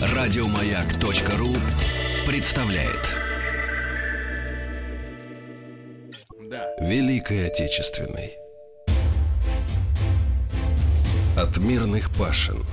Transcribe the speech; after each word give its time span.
Радиомаяк.ру 0.00 1.54
представляет. 2.26 3.14
Великой 6.80 7.46
Отечественной. 7.48 8.32
От 11.36 11.58
мирных 11.58 12.10
пашин, 12.10 12.64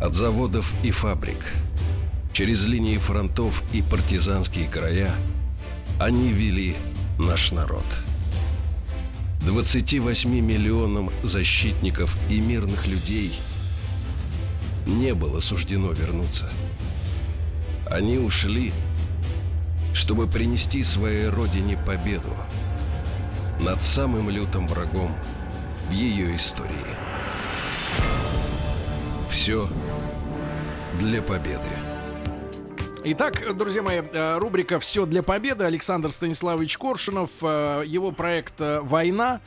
от 0.00 0.14
заводов 0.14 0.72
и 0.82 0.90
фабрик, 0.90 1.52
через 2.32 2.66
линии 2.66 2.98
фронтов 2.98 3.62
и 3.72 3.82
партизанские 3.82 4.68
края 4.68 5.10
они 5.98 6.28
вели 6.28 6.76
наш 7.18 7.52
народ. 7.52 7.84
28 9.46 10.40
миллионам 10.40 11.10
защитников 11.22 12.16
и 12.30 12.40
мирных 12.40 12.86
людей 12.86 13.38
не 14.86 15.12
было 15.14 15.40
суждено 15.40 15.92
вернуться. 15.92 16.50
Они 17.90 18.16
ушли, 18.16 18.72
чтобы 19.92 20.26
принести 20.26 20.82
своей 20.82 21.28
родине 21.28 21.76
победу 21.76 22.34
над 23.60 23.82
самым 23.82 24.30
лютым 24.30 24.66
врагом 24.66 25.14
в 25.90 25.92
ее 25.92 26.34
истории. 26.34 26.86
Все 29.28 29.68
для 30.98 31.20
победы. 31.20 31.83
Итак, 33.06 33.54
друзья 33.54 33.82
мои, 33.82 34.00
э, 34.00 34.38
рубрика 34.38 34.80
«Все 34.80 35.04
для 35.04 35.22
победы». 35.22 35.64
Александр 35.64 36.10
Станиславович 36.10 36.78
Коршунов. 36.78 37.30
Э, 37.42 37.82
его 37.84 38.12
проект 38.12 38.58
э, 38.62 38.80
«Война» 38.80 39.42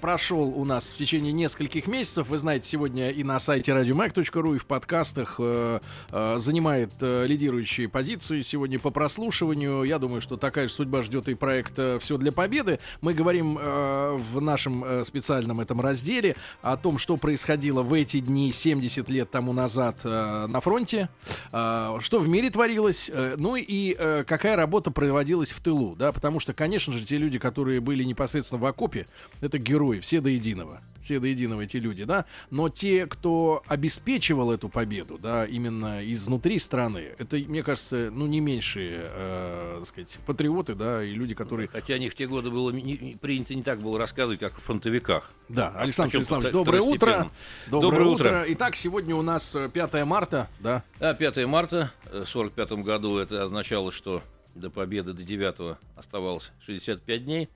прошел 0.00 0.48
у 0.48 0.64
нас 0.64 0.90
в 0.90 0.96
течение 0.96 1.32
нескольких 1.32 1.86
месяцев. 1.86 2.26
Вы 2.28 2.38
знаете, 2.38 2.68
сегодня 2.68 3.10
и 3.10 3.22
на 3.22 3.38
сайте 3.38 3.72
радиомаг.ру, 3.72 4.54
и 4.54 4.58
в 4.58 4.66
подкастах 4.66 5.38
занимает 5.38 6.90
лидирующие 7.00 7.88
позиции 7.88 8.40
сегодня 8.40 8.78
по 8.78 8.90
прослушиванию. 8.90 9.84
Я 9.84 9.98
думаю, 9.98 10.20
что 10.22 10.36
такая 10.36 10.68
же 10.68 10.74
судьба 10.74 11.02
ждет 11.02 11.28
и 11.28 11.34
проект 11.34 11.78
«Все 12.00 12.16
для 12.16 12.32
победы». 12.32 12.78
Мы 13.00 13.14
говорим 13.14 13.54
в 13.54 14.40
нашем 14.40 15.04
специальном 15.04 15.60
этом 15.60 15.80
разделе 15.80 16.36
о 16.62 16.76
том, 16.76 16.98
что 16.98 17.16
происходило 17.16 17.82
в 17.82 17.92
эти 17.92 18.20
дни 18.20 18.52
70 18.52 19.08
лет 19.10 19.30
тому 19.30 19.52
назад 19.52 20.02
на 20.04 20.60
фронте, 20.60 21.08
что 21.50 22.18
в 22.18 22.28
мире 22.28 22.50
творится 22.50 22.71
творилось, 22.72 23.10
э, 23.12 23.34
ну 23.36 23.56
и 23.56 23.94
э, 23.98 24.24
какая 24.26 24.56
работа 24.56 24.90
проводилась 24.90 25.52
в 25.52 25.60
тылу, 25.60 25.94
да, 25.94 26.10
потому 26.12 26.40
что, 26.40 26.54
конечно 26.54 26.92
же, 26.92 27.04
те 27.04 27.18
люди, 27.18 27.38
которые 27.38 27.80
были 27.80 28.02
непосредственно 28.02 28.60
в 28.60 28.64
окопе, 28.64 29.06
это 29.40 29.58
герои, 29.58 30.00
все 30.00 30.20
до 30.20 30.30
единого, 30.30 30.80
все 31.02 31.20
до 31.20 31.26
единого 31.26 31.62
эти 31.62 31.76
люди, 31.76 32.04
да, 32.04 32.24
но 32.50 32.70
те, 32.70 33.06
кто 33.06 33.62
обеспечивал 33.66 34.52
эту 34.52 34.68
победу, 34.70 35.18
да, 35.18 35.44
именно 35.44 36.00
изнутри 36.10 36.58
страны, 36.58 37.10
это, 37.18 37.36
мне 37.36 37.62
кажется, 37.62 38.10
ну, 38.10 38.26
не 38.26 38.40
меньшие, 38.40 39.00
э, 39.02 39.76
так 39.80 39.88
сказать, 39.88 40.18
патриоты, 40.24 40.74
да, 40.74 41.04
и 41.04 41.12
люди, 41.12 41.34
которые... 41.34 41.68
Хотя 41.68 41.94
о 41.94 41.98
них 41.98 42.12
в 42.12 42.14
те 42.14 42.26
годы 42.26 42.50
было 42.50 42.70
не, 42.70 43.18
принято 43.20 43.54
не 43.54 43.62
так 43.62 43.80
было 43.80 43.98
рассказывать, 43.98 44.40
как 44.40 44.56
о 44.56 44.60
фронтовиках. 44.60 45.30
Да, 45.48 45.72
Александр 45.76 46.16
Александрович, 46.16 46.52
доброе 46.52 46.80
утро. 46.80 47.30
Доброе, 47.70 47.90
доброе 47.90 48.08
утро. 48.08 48.28
утро. 48.28 48.44
Итак, 48.48 48.76
сегодня 48.76 49.14
у 49.14 49.22
нас 49.22 49.54
5 49.72 50.04
марта, 50.06 50.48
да? 50.60 50.82
Да, 50.98 51.12
5 51.12 51.46
марта, 51.46 51.92
45 52.24 52.61
1945 52.62 52.84
году 52.84 53.18
это 53.18 53.42
означало, 53.42 53.92
что 53.92 54.22
до 54.54 54.70
победы, 54.70 55.12
до 55.12 55.22
9 55.22 55.78
оставалось 55.96 56.52
65 56.60 57.24
дней. 57.24 57.48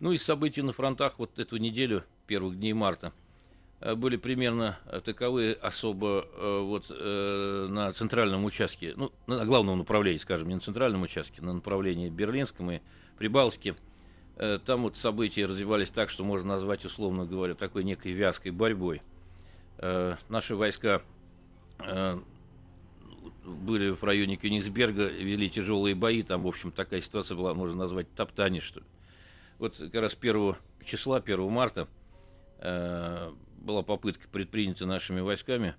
Ну 0.00 0.12
и 0.12 0.18
события 0.18 0.62
на 0.62 0.72
фронтах 0.72 1.18
вот 1.18 1.38
эту 1.38 1.58
неделю, 1.58 2.04
первых 2.26 2.58
дней 2.58 2.72
марта, 2.72 3.12
э, 3.80 3.94
были 3.94 4.16
примерно 4.16 4.78
таковые 5.04 5.52
особо 5.54 6.26
э, 6.32 6.60
вот 6.60 6.86
э, 6.90 7.66
на 7.68 7.92
центральном 7.92 8.44
участке, 8.44 8.94
ну, 8.96 9.12
на 9.26 9.44
главном 9.44 9.78
направлении, 9.78 10.18
скажем, 10.18 10.48
не 10.48 10.54
на 10.54 10.60
центральном 10.60 11.02
участке, 11.02 11.42
на 11.42 11.52
направлении 11.52 12.08
Берлинском 12.08 12.70
и 12.70 12.80
Прибалтике. 13.18 13.76
Там 14.64 14.84
вот 14.84 14.96
события 14.96 15.44
развивались 15.44 15.90
так, 15.90 16.08
что 16.08 16.24
можно 16.24 16.54
назвать, 16.54 16.86
условно 16.86 17.26
говоря, 17.26 17.54
такой 17.54 17.84
некой 17.84 18.12
вязкой 18.12 18.52
борьбой. 18.52 19.02
Наши 20.30 20.56
войска 20.56 21.02
были 23.44 23.90
в 23.90 24.02
районе 24.04 24.36
Кёнигсберга, 24.36 25.06
вели 25.08 25.48
тяжелые 25.48 25.94
бои, 25.94 26.22
там, 26.22 26.42
в 26.42 26.46
общем, 26.46 26.70
такая 26.72 27.00
ситуация 27.00 27.36
была, 27.36 27.54
можно 27.54 27.78
назвать, 27.78 28.12
топтание, 28.14 28.60
что 28.60 28.80
ли. 28.80 28.86
Вот 29.58 29.76
как 29.76 29.94
раз 29.94 30.16
1 30.18 30.56
числа, 30.84 31.18
1 31.18 31.50
марта, 31.50 31.88
э, 32.58 33.32
была 33.58 33.82
попытка 33.82 34.28
предпринята 34.28 34.86
нашими 34.86 35.20
войсками 35.20 35.74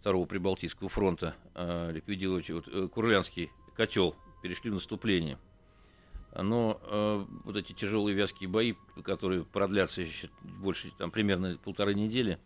Второго 0.00 0.26
Прибалтийского 0.26 0.88
фронта 0.88 1.34
э, 1.54 1.92
ликвидировать 1.92 2.50
вот, 2.50 2.68
э, 2.68 2.88
Курлянский 2.88 3.50
котел, 3.74 4.14
перешли 4.42 4.70
в 4.70 4.74
наступление. 4.74 5.38
Но 6.34 6.78
э, 6.82 7.24
вот 7.44 7.56
эти 7.56 7.72
тяжелые 7.72 8.14
вязкие 8.14 8.48
бои, 8.48 8.74
которые 9.02 9.44
продлятся 9.44 10.02
еще 10.02 10.28
больше, 10.42 10.92
там, 10.98 11.10
примерно 11.10 11.56
полторы 11.56 11.94
недели, 11.94 12.38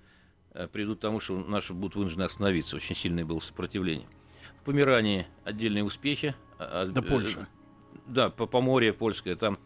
э, 0.53 0.69
придут 0.69 0.99
к 0.99 1.03
тому, 1.03 1.19
что 1.19 1.39
наши 1.41 1.75
будут 1.75 1.97
вынуждены 1.97 2.25
остановиться. 2.25 2.77
Очень 2.77 2.95
сильное 2.95 3.25
было 3.25 3.41
сопротивление. 3.41 4.07
В 4.61 4.65
Померании 4.65 5.27
отдельные 5.45 5.85
успехи. 5.85 6.35
А, 6.59 6.87
да, 6.87 7.03
Польша. 7.03 7.41
Э, 7.41 7.99
да, 8.07 8.31
по 8.31 8.47
Поморье 8.47 8.93
польское. 8.93 9.37
Там 9.37 9.59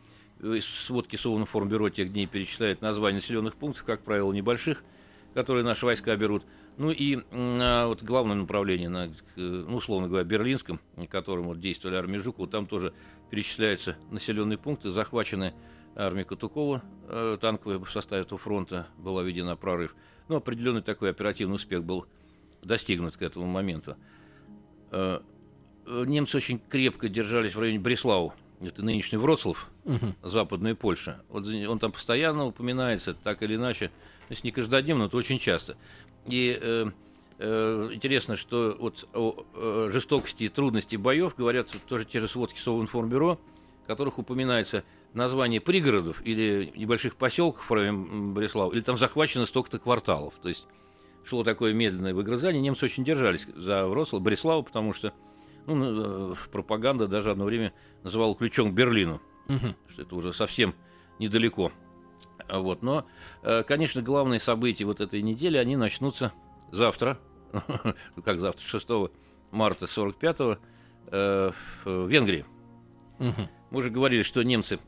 сводки 0.60 1.16
Совинформбюро 1.16 1.88
тех 1.90 2.12
дней 2.12 2.26
перечисляют 2.26 2.80
названия 2.80 3.16
населенных 3.16 3.56
пунктов, 3.56 3.84
как 3.84 4.02
правило, 4.02 4.32
небольших, 4.32 4.84
которые 5.32 5.64
наши 5.64 5.84
войска 5.84 6.14
берут. 6.16 6.44
Ну 6.76 6.90
и 6.90 7.18
а, 7.32 7.86
вот 7.86 8.02
главное 8.02 8.36
направление, 8.36 8.88
на, 8.88 9.10
ну, 9.36 9.76
условно 9.76 10.08
говоря, 10.08 10.24
Берлинском, 10.24 10.80
на 10.96 11.06
котором 11.06 11.44
вот 11.44 11.60
действовали 11.60 11.96
армии 11.96 12.18
Жукова, 12.18 12.48
там 12.48 12.66
тоже 12.66 12.92
перечисляются 13.30 13.96
населенные 14.10 14.58
пункты, 14.58 14.90
захвачены 14.90 15.54
армия 15.96 16.24
Катукова, 16.24 16.82
э, 17.08 17.38
танковая 17.40 17.78
в 17.78 17.90
составе 17.90 18.22
этого 18.22 18.38
фронта 18.38 18.88
была 18.98 19.22
введена 19.22 19.56
прорыв. 19.56 19.94
Ну, 20.28 20.36
определенный 20.36 20.82
такой 20.82 21.10
оперативный 21.10 21.54
успех 21.54 21.84
был 21.84 22.06
достигнут 22.62 23.16
к 23.16 23.22
этому 23.22 23.46
моменту. 23.46 23.96
Э, 24.90 25.20
э, 25.86 26.04
немцы 26.06 26.36
очень 26.36 26.60
крепко 26.68 27.08
держались 27.08 27.54
в 27.54 27.60
районе 27.60 27.78
Бреслау. 27.78 28.34
Это 28.60 28.82
нынешний 28.82 29.18
Вроцлав, 29.18 29.70
угу. 29.84 30.14
западная 30.22 30.74
Польша. 30.74 31.22
Вот 31.28 31.46
он 31.46 31.78
там 31.78 31.92
постоянно 31.92 32.46
упоминается, 32.46 33.14
так 33.14 33.42
или 33.42 33.56
иначе. 33.56 33.88
То 33.88 34.32
есть 34.32 34.44
не 34.44 34.52
каждодневно, 34.52 35.10
но 35.12 35.18
очень 35.18 35.38
часто. 35.38 35.76
И 36.26 36.58
э, 36.60 36.90
э, 37.38 37.90
интересно, 37.92 38.36
что 38.36 38.76
вот 38.78 39.06
о 39.12 39.44
э, 39.54 39.90
жестокости 39.92 40.44
и 40.44 40.48
трудности 40.48 40.96
боев 40.96 41.34
говорят 41.36 41.70
тоже 41.86 42.04
те 42.06 42.20
же 42.20 42.28
сводки 42.28 42.58
Совинформбюро, 42.58 43.38
в 43.84 43.86
которых 43.86 44.18
упоминается 44.18 44.84
название 45.12 45.60
пригородов 45.60 46.22
или 46.24 46.72
небольших 46.74 47.16
поселков 47.16 47.68
в 47.68 47.74
районе 47.74 48.32
Бреслау, 48.32 48.70
или 48.70 48.80
там 48.80 48.96
захвачено 48.96 49.44
столько-то 49.46 49.78
кварталов. 49.78 50.34
То 50.42 50.48
есть 50.48 50.66
шло 51.24 51.44
такое 51.44 51.72
медленное 51.72 52.14
выгрызание. 52.14 52.60
Немцы 52.60 52.84
очень 52.84 53.04
держались 53.04 53.46
за 53.54 53.86
Вроцлав, 53.86 54.22
Бреславу, 54.22 54.62
потому 54.62 54.92
что 54.92 55.12
ну, 55.66 56.32
э, 56.32 56.34
пропаганда 56.52 57.06
даже 57.06 57.30
одно 57.30 57.44
время 57.44 57.72
называла 58.02 58.34
ключом 58.34 58.70
к 58.70 58.74
Берлину. 58.74 59.20
Угу. 59.48 59.74
Что 59.88 60.02
это 60.02 60.14
уже 60.16 60.32
совсем 60.32 60.74
недалеко. 61.18 61.72
Вот. 62.48 62.82
Но, 62.82 63.06
э, 63.42 63.62
конечно, 63.62 64.02
главные 64.02 64.40
события 64.40 64.84
вот 64.84 65.00
этой 65.00 65.22
недели, 65.22 65.56
они 65.56 65.76
начнутся 65.76 66.32
завтра, 66.72 67.18
ну 67.52 68.22
как 68.24 68.40
завтра, 68.40 68.62
6 68.62 68.88
марта 69.50 69.86
45-го 69.86 70.58
э, 71.06 71.52
в 71.84 72.08
Венгрии. 72.08 72.44
Угу. 73.20 73.48
Мы 73.70 73.78
уже 73.78 73.90
говорили, 73.90 74.22
что 74.22 74.42
немцы 74.42 74.78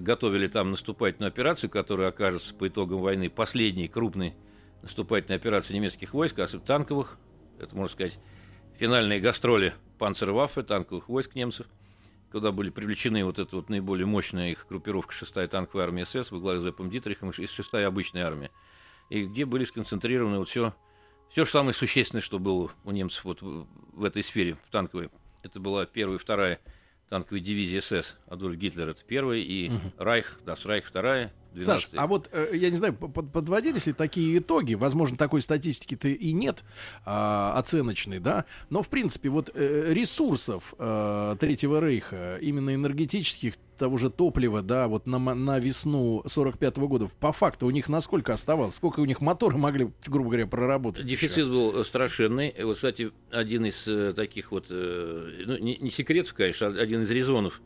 готовили 0.00 0.46
там 0.46 0.70
наступательную 0.70 1.28
операцию, 1.28 1.68
которая 1.68 2.10
окажется 2.10 2.54
по 2.54 2.68
итогам 2.68 3.00
войны 3.00 3.28
последней 3.28 3.88
крупной 3.88 4.34
наступательной 4.82 5.36
операции 5.36 5.74
немецких 5.74 6.12
войск, 6.12 6.38
а 6.38 6.46
танковых, 6.46 7.18
это, 7.58 7.74
можно 7.76 7.92
сказать, 7.92 8.18
финальные 8.78 9.20
гастроли 9.20 9.74
панцерваффе, 9.98 10.62
танковых 10.62 11.08
войск 11.08 11.34
немцев, 11.34 11.66
куда 12.30 12.50
были 12.50 12.70
привлечены 12.70 13.24
вот 13.24 13.38
эта 13.38 13.56
вот 13.56 13.68
наиболее 13.68 14.06
мощная 14.06 14.50
их 14.50 14.66
группировка 14.68 15.14
6-я 15.14 15.46
танковая 15.48 15.86
армия 15.86 16.04
СС 16.04 16.30
во 16.30 16.40
главе 16.40 16.60
с 16.60 16.64
Зепом 16.64 16.90
Дитрихом 16.90 17.30
и 17.30 17.32
6-я 17.32 17.86
обычная 17.86 18.26
армия, 18.26 18.50
и 19.10 19.24
где 19.24 19.44
были 19.44 19.64
сконцентрированы 19.64 20.38
вот 20.38 20.48
все, 20.48 20.74
все 21.30 21.44
же 21.44 21.50
самое 21.50 21.74
существенное, 21.74 22.22
что 22.22 22.38
было 22.38 22.70
у 22.84 22.90
немцев 22.90 23.24
вот 23.24 23.40
в 23.42 24.04
этой 24.04 24.22
сфере, 24.22 24.56
в 24.66 24.70
танковой. 24.70 25.10
Это 25.42 25.60
была 25.60 25.86
первая 25.86 26.18
и 26.18 26.20
вторая 26.20 26.60
танковая 27.08 27.40
дивизия 27.40 27.82
СС, 27.82 28.16
Адольф 28.26 28.56
Гитлер 28.56 28.88
это 28.88 29.04
первая, 29.04 29.38
и 29.38 29.68
угу. 29.68 29.92
Райх, 29.98 30.40
да, 30.46 30.54
Райх 30.64 30.86
вторая, 30.86 31.32
Саш, 31.60 31.90
а 31.94 32.06
вот 32.06 32.28
э, 32.32 32.50
я 32.54 32.70
не 32.70 32.76
знаю, 32.76 32.94
подводились 32.94 33.86
ли 33.86 33.92
такие 33.92 34.38
итоги? 34.38 34.74
Возможно, 34.74 35.16
такой 35.16 35.42
статистики-то 35.42 36.08
и 36.08 36.32
нет 36.32 36.64
а, 37.04 37.52
оценочной, 37.56 38.20
да. 38.20 38.44
Но 38.70 38.82
в 38.82 38.88
принципе 38.88 39.28
вот 39.28 39.50
э, 39.54 39.92
ресурсов 39.92 40.74
э, 40.78 41.36
Третьего 41.38 41.80
Рейха, 41.80 42.38
именно 42.40 42.74
энергетических, 42.74 43.54
того 43.78 43.96
же 43.96 44.10
топлива, 44.10 44.62
да, 44.62 44.86
вот 44.86 45.06
на, 45.06 45.18
на 45.18 45.58
весну 45.58 46.22
45 46.24 46.74
-го 46.76 46.86
года, 46.86 47.10
по 47.18 47.32
факту 47.32 47.66
у 47.66 47.70
них 47.70 47.88
насколько 47.88 48.32
оставалось? 48.32 48.76
Сколько 48.76 49.00
у 49.00 49.04
них 49.04 49.20
моторы 49.20 49.58
могли, 49.58 49.90
грубо 50.06 50.30
говоря, 50.30 50.46
проработать? 50.46 51.04
Дефицит 51.04 51.38
еще? 51.38 51.46
был 51.46 51.84
страшенный. 51.84 52.54
Вот, 52.62 52.76
кстати, 52.76 53.10
один 53.30 53.66
из 53.66 54.14
таких 54.14 54.52
вот, 54.52 54.66
ну, 54.70 55.58
не, 55.58 55.78
не 55.78 55.90
секретов, 55.90 56.34
конечно, 56.34 56.68
а 56.68 56.70
один 56.70 57.02
из 57.02 57.10
резонов 57.10 57.60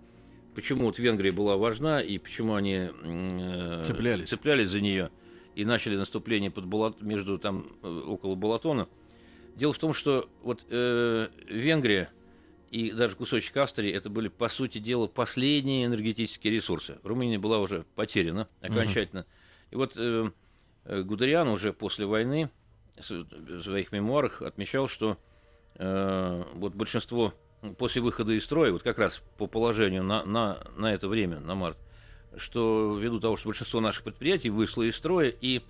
почему 0.56 0.86
вот 0.86 0.98
Венгрия 0.98 1.32
была 1.32 1.58
важна 1.58 2.00
и 2.00 2.16
почему 2.16 2.54
они 2.54 2.88
э, 2.90 3.82
цеплялись. 3.84 4.28
цеплялись 4.30 4.70
за 4.70 4.80
нее 4.80 5.10
и 5.54 5.66
начали 5.66 5.96
наступление 5.96 6.50
под 6.50 6.64
Балат, 6.64 7.02
между 7.02 7.38
там 7.38 7.76
э, 7.82 7.88
около 8.06 8.34
Балатона. 8.34 8.88
Дело 9.54 9.74
в 9.74 9.78
том, 9.78 9.92
что 9.92 10.30
вот 10.42 10.64
э, 10.70 11.28
Венгрия 11.48 12.08
и 12.70 12.90
даже 12.90 13.16
кусочек 13.16 13.54
Австрии 13.58 13.92
это 13.92 14.08
были 14.08 14.28
по 14.28 14.48
сути 14.48 14.78
дела 14.78 15.06
последние 15.06 15.84
энергетические 15.84 16.54
ресурсы. 16.54 16.98
Румыния 17.04 17.38
была 17.38 17.58
уже 17.58 17.84
потеряна 17.94 18.48
окончательно. 18.62 19.20
Угу. 19.20 19.28
И 19.72 19.76
вот 19.76 19.92
э, 19.96 20.30
э, 20.86 21.02
Гудериан 21.02 21.48
уже 21.48 21.74
после 21.74 22.06
войны 22.06 22.50
в 22.96 23.60
своих 23.60 23.92
мемуарах 23.92 24.40
отмечал, 24.40 24.88
что 24.88 25.18
э, 25.74 26.44
вот 26.54 26.74
большинство 26.74 27.34
после 27.78 28.02
выхода 28.02 28.32
из 28.32 28.44
строя, 28.44 28.72
вот 28.72 28.82
как 28.82 28.98
раз 28.98 29.22
по 29.38 29.46
положению 29.46 30.04
на, 30.04 30.24
на, 30.24 30.58
на 30.76 30.92
это 30.92 31.08
время, 31.08 31.40
на 31.40 31.54
март, 31.54 31.78
что 32.36 32.96
ввиду 32.98 33.20
того, 33.20 33.36
что 33.36 33.48
большинство 33.48 33.80
наших 33.80 34.04
предприятий 34.04 34.50
вышло 34.50 34.82
из 34.82 34.96
строя, 34.96 35.28
и 35.28 35.62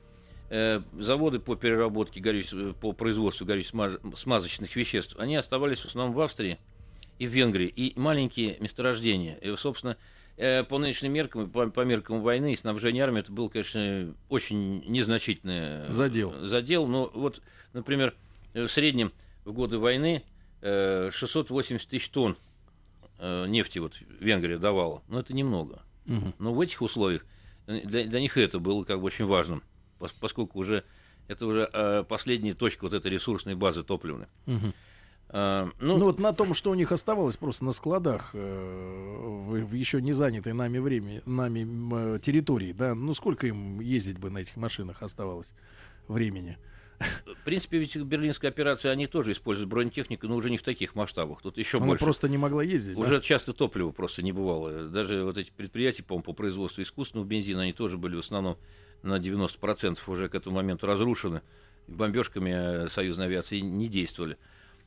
э, 0.50 0.81
заводы 0.99 1.38
по 1.38 1.56
переработке 1.56 2.21
горючего, 2.21 2.73
по 2.73 2.93
производству 2.93 3.47
горюче-смазочных 3.47 4.75
веществ, 4.75 5.17
они 5.19 5.37
оставались 5.37 5.81
в 5.81 5.87
основном 5.87 6.15
в 6.15 6.21
Австрии 6.21 6.59
и 7.19 7.27
в 7.27 7.31
Венгрии, 7.31 7.69
и 7.69 7.99
маленькие 7.99 8.59
месторождения. 8.61 9.37
И, 9.37 9.55
собственно, 9.56 9.97
э, 10.37 10.65
по 10.65 10.79
нынешним 10.79 11.12
меркам, 11.12 11.50
по, 11.50 11.69
по 11.69 11.81
меркам 11.85 12.21
войны 12.21 12.53
и 12.53 12.56
снабжения 12.56 13.03
армии, 13.03 13.21
это 13.21 13.33
был, 13.33 13.49
конечно, 13.49 14.15
очень 14.29 14.85
незначительный 14.87 15.91
задел. 15.91 16.35
задел. 16.44 16.87
Но 16.87 17.11
вот, 17.15 17.41
например, 17.73 18.15
в 18.55 18.69
среднем 18.69 19.12
в 19.44 19.53
годы 19.53 19.79
войны 19.79 20.25
680 20.61 21.87
э, 21.87 21.91
тысяч 21.91 22.08
тонн 22.08 22.37
э, 23.19 23.47
нефти 23.47 23.79
вот 23.79 23.99
Венгрия 24.20 24.58
давала. 24.58 25.03
Но 25.08 25.20
это 25.20 25.35
немного. 25.35 25.82
Угу. 26.06 26.35
Но 26.38 26.55
в 26.55 26.61
этих 26.61 26.82
условиях 26.82 27.25
э, 27.67 27.81
для, 27.85 28.05
для 28.05 28.20
них 28.20 28.37
это 28.37 28.58
было 28.58 28.85
как 28.85 29.00
бы 29.00 29.06
очень 29.06 29.26
важным, 29.26 29.62
поскольку 30.20 30.58
уже 30.58 30.85
это 31.29 31.47
уже 31.47 32.05
последняя 32.08 32.55
точка 32.55 32.85
вот 32.85 32.93
этой 32.93 33.11
ресурсной 33.11 33.56
базы 33.56 33.82
топливной. 33.82 34.26
Угу. 34.47 34.73
А, 35.29 35.69
ну, 35.81 35.97
ну 35.97 36.05
вот 36.05 36.20
на 36.20 36.32
том, 36.32 36.55
что 36.55 36.70
у 36.70 36.75
них 36.75 36.93
оставалось 36.93 37.37
просто 37.37 37.64
на 37.64 37.73
складах 37.73 38.32
в, 38.32 39.59
в 39.59 39.75
еще 39.75 40.00
не 40.00 40.12
занятой 40.12 40.52
нами 40.52 40.79
время, 40.79 41.23
нами 41.26 42.20
территории, 42.20 42.73
да, 42.73 42.94
ну 42.94 43.12
сколько 43.12 43.49
им 43.49 43.81
ездить 43.81 44.19
бы 44.19 44.31
на 44.31 44.38
этих 44.38 44.56
машинах 44.56 45.02
оставалось 45.02 45.50
времени? 46.06 46.59
В 46.99 47.45
принципе, 47.45 47.79
ведь 47.79 47.97
берлинская 47.97 48.51
операция, 48.51 48.93
они 48.93 49.07
тоже 49.07 49.33
используют 49.33 49.69
бронетехнику, 49.69 50.27
но 50.27 50.37
уже 50.37 50.51
не 50.51 50.57
в 50.57 50.63
таких 50.63 50.95
масштабах. 50.95 51.43
Тут 51.43 51.59
еще 51.59 51.79
Она 51.79 51.89
больше. 51.89 52.05
просто 52.05 52.29
не 52.29 52.39
могла 52.39 52.63
ездить. 52.63 52.97
Уже 52.97 53.17
да? 53.17 53.21
часто 53.21 53.53
топлива 53.53 53.93
просто 53.93 54.23
не 54.23 54.33
бывало. 54.33 54.89
Даже 54.89 55.23
вот 55.25 55.39
эти 55.39 55.51
предприятия, 55.51 56.03
по 56.03 56.19
по 56.21 56.33
производству 56.33 56.83
искусственного 56.83 57.27
бензина, 57.27 57.63
они 57.63 57.73
тоже 57.73 57.99
были 57.99 58.17
в 58.17 58.21
основном 58.21 58.57
на 59.03 59.19
90% 59.19 59.99
уже 60.07 60.29
к 60.29 60.35
этому 60.35 60.57
моменту 60.57 60.87
разрушены. 60.87 61.43
Бомбежками 61.87 62.89
союзной 62.89 63.27
авиации 63.27 63.61
не 63.61 63.89
действовали. 63.89 64.39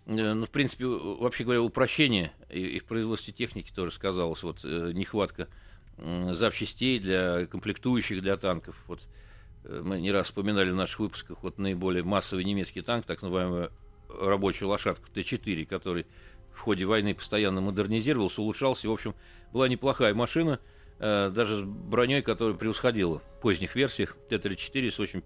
Э, 0.06 0.34
ну, 0.34 0.46
в 0.46 0.50
принципе, 0.50 0.86
вообще 0.86 1.44
говоря, 1.44 1.62
упрощение 1.62 2.34
и 2.50 2.80
в 2.80 2.86
производстве 2.86 3.34
техники 3.34 3.72
тоже 3.74 3.92
сказалось. 3.92 4.44
Вот 4.44 4.60
э, 4.64 4.92
нехватка 4.94 5.48
запчастей 6.32 6.98
для 7.00 7.46
комплектующих 7.46 8.22
для 8.22 8.38
танков. 8.38 8.76
Вот 8.88 9.02
Э, 9.02 9.06
мы 9.64 10.00
не 10.00 10.12
раз 10.12 10.28
вспоминали 10.28 10.72
в 10.72 10.76
наших 10.76 11.00
выпусках 11.00 11.44
вот 11.44 11.58
наиболее 11.58 12.04
массовый 12.04 12.44
немецкий 12.44 12.82
танк, 12.82 13.06
так 13.06 13.22
называемую 13.22 13.72
рабочую 14.10 14.70
лошадку 14.70 15.08
Т-4, 15.14 15.66
который 15.66 16.06
в 16.54 16.60
ходе 16.60 16.86
войны 16.86 17.14
постоянно 17.14 17.62
модернизировался, 17.62 18.42
улучшался. 18.42 18.88
И, 18.88 18.90
в 18.90 18.94
общем, 18.94 19.16
была 19.54 19.68
неплохая 19.68 20.14
машина, 20.14 20.60
э, 21.00 21.32
даже 21.34 21.58
с 21.58 21.62
броней, 21.62 22.22
которая 22.22 22.56
превосходила 22.56 23.20
в 23.20 23.42
поздних 23.42 23.76
версиях 23.76 24.18
Т-34 24.30 24.92
с 24.92 25.00
очень 25.00 25.24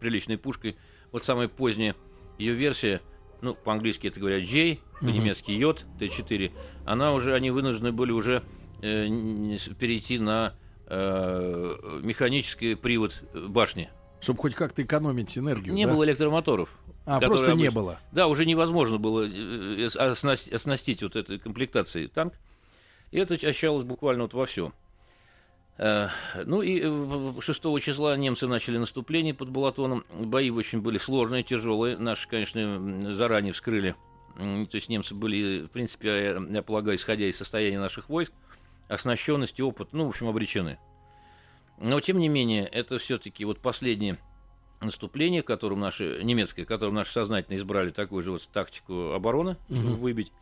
приличной 0.00 0.38
пушкой. 0.38 0.76
Вот 1.12 1.24
самая 1.24 1.48
поздняя 1.48 1.94
ее 2.38 2.54
версия, 2.54 3.00
ну, 3.40 3.54
по-английски 3.54 4.08
это 4.08 4.20
говорят 4.20 4.42
J, 4.42 4.78
по-немецки 5.00 5.52
J, 5.52 5.74
Т-4, 5.98 6.52
она 6.84 7.12
уже, 7.12 7.34
они 7.34 7.50
вынуждены 7.50 7.92
были 7.92 8.12
уже 8.12 8.42
э, 8.82 9.06
перейти 9.78 10.18
на 10.18 10.54
э, 10.86 12.00
механический 12.02 12.74
привод 12.74 13.22
башни. 13.34 13.90
Чтобы 14.20 14.40
хоть 14.40 14.54
как-то 14.54 14.82
экономить 14.82 15.36
энергию. 15.36 15.74
Не 15.74 15.86
да? 15.86 15.92
было 15.92 16.04
электромоторов. 16.04 16.70
А, 17.04 17.20
просто 17.20 17.52
обычно... 17.52 17.62
не 17.62 17.70
было. 17.70 18.00
Да, 18.12 18.26
уже 18.26 18.44
невозможно 18.44 18.98
было 18.98 19.26
э, 19.26 19.86
оснастить, 19.86 20.52
оснастить 20.52 21.02
вот 21.02 21.16
этой 21.16 21.38
комплектацией 21.38 22.08
танк. 22.08 22.34
И 23.12 23.18
это 23.18 23.34
ощущалось 23.34 23.84
буквально 23.84 24.24
вот 24.24 24.34
во 24.34 24.46
всем. 24.46 24.74
Э, 25.78 26.08
ну 26.44 26.62
и 26.62 26.80
6 27.40 27.62
числа 27.80 28.16
немцы 28.16 28.46
начали 28.46 28.78
наступление 28.78 29.34
под 29.34 29.50
Балатоном. 29.50 30.04
Бои 30.18 30.50
очень 30.50 30.80
были 30.80 30.98
сложные, 30.98 31.42
тяжелые. 31.42 31.96
Наши, 31.96 32.28
конечно, 32.28 33.14
заранее 33.14 33.52
вскрыли. 33.52 33.94
То 34.36 34.68
есть 34.72 34.88
немцы 34.88 35.14
были, 35.14 35.62
в 35.62 35.68
принципе, 35.68 36.38
я 36.50 36.62
полагаю, 36.62 36.96
исходя 36.96 37.24
из 37.26 37.36
состояния 37.36 37.78
наших 37.78 38.10
войск, 38.10 38.32
оснащенность 38.88 39.58
и 39.58 39.62
опыт, 39.62 39.88
ну, 39.92 40.06
в 40.06 40.08
общем, 40.08 40.28
обречены. 40.28 40.78
Но, 41.78 42.00
тем 42.00 42.18
не 42.18 42.28
менее, 42.28 42.66
это 42.66 42.98
все-таки 42.98 43.44
вот 43.44 43.60
последнее 43.60 44.18
наступление, 44.80 45.42
которым 45.42 45.80
наши, 45.80 46.20
немецкое, 46.22 46.64
которым 46.64 46.94
наши 46.94 47.12
сознательно 47.12 47.56
избрали 47.56 47.90
такую 47.90 48.22
же 48.22 48.32
вот 48.32 48.48
тактику 48.52 49.12
обороны, 49.12 49.56
угу. 49.68 49.78
чтобы 49.78 49.96
выбить 49.96 50.32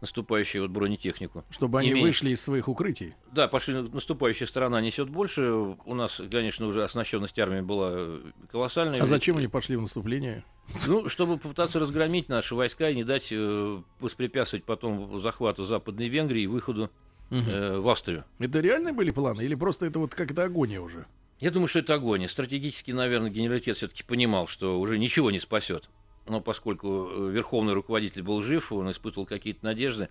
наступающую 0.00 0.62
вот 0.62 0.70
бронетехнику. 0.70 1.44
Чтобы 1.50 1.80
они 1.80 1.90
Имея... 1.90 2.06
вышли 2.06 2.30
из 2.30 2.40
своих 2.40 2.68
укрытий. 2.68 3.14
Да, 3.32 3.48
пошли, 3.48 3.74
наступающая 3.74 4.46
сторона 4.46 4.80
несет 4.80 5.10
больше. 5.10 5.76
У 5.84 5.94
нас, 5.94 6.22
конечно, 6.30 6.66
уже 6.66 6.84
оснащенность 6.84 7.38
армии 7.38 7.60
была 7.60 8.20
колоссальная. 8.50 9.02
А 9.02 9.06
зачем 9.06 9.36
они 9.36 9.48
пошли 9.48 9.76
в 9.76 9.82
наступление? 9.82 10.44
Ну, 10.86 11.08
чтобы 11.08 11.36
попытаться 11.36 11.78
разгромить 11.78 12.28
наши 12.28 12.54
войска 12.54 12.88
и 12.88 12.94
не 12.94 13.04
дать 13.04 13.28
э, 13.30 13.82
воспрепятствовать 13.98 14.64
потом 14.64 15.18
захвату 15.20 15.64
Западной 15.64 16.08
Венгрии 16.08 16.42
и 16.42 16.46
выходу 16.46 16.90
угу. 17.30 17.50
э, 17.50 17.78
в 17.78 17.88
Австрию. 17.88 18.24
Это 18.38 18.60
реальные 18.60 18.92
были 18.92 19.10
планы 19.10 19.42
или 19.42 19.54
просто 19.54 19.86
это 19.86 19.98
вот 19.98 20.14
как-то 20.14 20.44
агония 20.44 20.80
уже? 20.80 21.06
Я 21.40 21.50
думаю, 21.50 21.68
что 21.68 21.78
это 21.78 21.94
агония. 21.94 22.28
Стратегически, 22.28 22.90
наверное, 22.90 23.30
генералитет 23.30 23.76
все-таки 23.76 24.02
понимал, 24.02 24.46
что 24.46 24.78
уже 24.78 24.98
ничего 24.98 25.30
не 25.30 25.38
спасет. 25.38 25.88
Но 26.26 26.40
поскольку 26.40 27.08
э, 27.10 27.30
верховный 27.30 27.72
руководитель 27.72 28.22
был 28.22 28.42
жив, 28.42 28.72
он 28.72 28.90
испытывал 28.90 29.26
какие-то 29.26 29.64
надежды, 29.64 30.10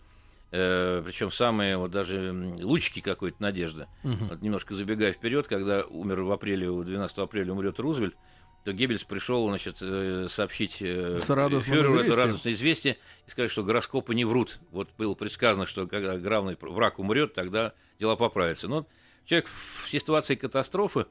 э, 0.52 1.04
причем 1.06 1.30
самые 1.30 1.78
вот 1.78 1.92
даже 1.92 2.56
лучики 2.60 3.02
какой-то 3.02 3.42
надежды. 3.42 3.88
Угу. 4.04 4.26
Вот 4.30 4.42
немножко 4.42 4.74
забегая 4.74 5.14
вперед, 5.14 5.48
когда 5.48 5.84
умер 5.84 6.22
в 6.22 6.32
апреле, 6.32 6.68
12 6.72 7.18
апреля 7.20 7.54
умрет 7.54 7.80
Рузвельт, 7.80 8.16
то 8.64 8.74
Геббельс 8.74 9.04
пришел, 9.04 9.48
значит, 9.48 9.78
э, 9.82 10.28
сообщить 10.30 10.78
э, 10.82 11.20
фюреру 11.62 12.00
это 12.00 12.16
радостное 12.16 12.54
известие 12.54 12.98
и 13.26 13.30
сказать, 13.30 13.52
что 13.52 13.64
гороскопы 13.64 14.14
не 14.14 14.26
врут. 14.26 14.60
Вот 14.72 14.90
было 14.98 15.16
предсказано, 15.16 15.66
что 15.66 15.88
когда 15.88 16.18
главный 16.18 16.58
враг 16.60 17.00
умрет, 17.00 17.34
тогда 17.34 17.74
дела 18.00 18.16
поправятся. 18.16 18.68
Но 18.68 18.86
человек 19.26 19.50
в 19.84 19.90
ситуации 19.90 20.36
катастрофы 20.36 21.06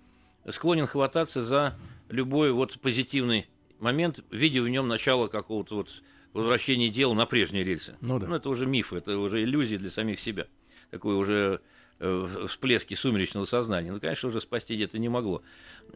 склонен 0.49 0.87
хвататься 0.87 1.43
за 1.43 1.77
любой 2.09 2.53
вот 2.53 2.79
позитивный 2.81 3.49
момент, 3.79 4.21
видя 4.31 4.63
в 4.63 4.69
нем 4.69 4.89
начало 4.89 5.29
какого-то 5.29 5.77
вот 5.77 6.03
возвращения 6.33 6.89
дел 6.89 7.15
на 7.15 7.27
прежние 7.27 7.65
рельсы. 7.65 7.97
Ну, 8.01 8.19
да. 8.19 8.27
ну, 8.27 8.35
это 8.37 8.51
уже 8.51 8.67
миф, 8.67 8.93
это 8.93 9.19
уже 9.19 9.43
иллюзии 9.43 9.77
для 9.77 9.91
самих 9.91 10.21
себя. 10.21 10.47
Такой 10.91 11.15
уже 11.15 11.61
всплески 11.99 12.95
сумеречного 12.95 13.45
сознания. 13.45 13.93
Ну, 13.93 14.01
конечно, 14.01 14.29
уже 14.29 14.41
спасти 14.41 14.79
это 14.79 14.99
не 14.99 15.09
могло. 15.09 15.43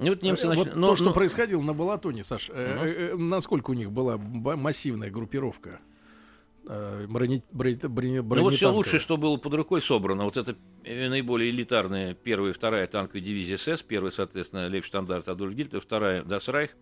И 0.00 0.09
вот 0.09 0.23
немцы 0.23 0.49
нач... 0.49 0.59
вот 0.59 0.75
но, 0.75 0.88
то, 0.88 0.97
что 0.97 1.06
но... 1.06 1.12
происходило 1.12 1.62
на 1.62 1.75
Балатоне, 1.75 2.25
Саш, 2.25 2.49
угу. 2.49 2.59
э, 2.59 3.12
э, 3.12 3.16
насколько 3.16 3.71
у 3.71 3.75
них 3.75 3.92
была 3.92 4.16
массивная 4.18 5.11
группировка? 5.11 5.80
Брони, 6.64 7.42
брони, 7.50 7.75
брони, 7.88 8.21
ну 8.21 8.42
вот 8.42 8.54
все 8.54 8.73
лучшее, 8.73 9.00
что 9.00 9.16
было 9.16 9.37
под 9.37 9.52
рукой 9.54 9.80
собрано. 9.80 10.25
Вот 10.25 10.37
это 10.37 10.56
наиболее 10.85 11.50
элитарная 11.50 12.14
первая 12.14 12.52
и 12.52 12.54
вторая 12.54 12.87
танковая 12.87 13.21
дивизия 13.21 13.56
СС. 13.56 13.82
Первая, 13.82 14.12
соответственно, 14.12 14.68
Лейфштандарт 14.68 15.26
Адольф 15.28 15.54
Гильтер, 15.54 15.80
вторая 15.80 16.23
Дасрайх. 16.23 16.76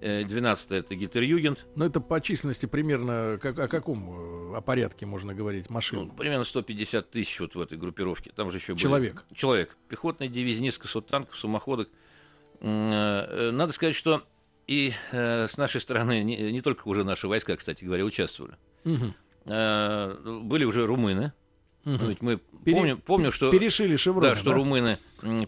12 0.00 0.72
это 0.72 0.94
Гитлер-Югент. 0.94 1.66
Но 1.76 1.84
это 1.84 2.00
по 2.00 2.20
численности 2.20 2.66
примерно 2.66 3.38
как, 3.40 3.58
о 3.58 3.68
каком 3.68 4.52
э, 4.52 4.56
о 4.56 4.60
порядке 4.62 5.04
можно 5.04 5.34
говорить 5.34 5.68
машин? 5.68 6.06
Ну, 6.06 6.12
примерно 6.12 6.44
150 6.44 7.10
тысяч 7.10 7.38
вот 7.40 7.54
в 7.54 7.60
этой 7.60 7.76
группировке. 7.76 8.32
Там 8.34 8.50
же 8.50 8.56
еще 8.56 8.74
Человек. 8.76 9.14
Были... 9.14 9.24
Человек. 9.34 9.76
Пехотная 9.88 10.28
дивизия, 10.28 10.62
несколько 10.62 10.88
сот 10.88 11.06
танков, 11.06 11.38
самоходок. 11.38 11.90
Э, 12.60 13.50
надо 13.50 13.72
сказать, 13.74 13.94
что 13.94 14.22
и 14.66 14.94
э, 15.12 15.46
с 15.46 15.58
нашей 15.58 15.82
стороны, 15.82 16.22
не, 16.22 16.50
не 16.50 16.62
только 16.62 16.88
уже 16.88 17.04
наши 17.04 17.28
войска, 17.28 17.54
кстати 17.56 17.84
говоря, 17.84 18.04
участвовали. 18.04 18.56
Угу. 18.84 19.14
Э, 19.46 20.40
были 20.42 20.64
уже 20.64 20.86
румыны. 20.86 21.34
Угу. 21.84 22.06
Ведь 22.06 22.22
мы 22.22 22.38
Пере... 22.64 22.76
помним, 22.76 23.00
помню, 23.02 23.32
что 23.32 23.50
перешили 23.50 23.96
шеврон, 23.96 24.30
да, 24.30 24.34
что 24.34 24.50
да? 24.50 24.56
румыны 24.56 24.98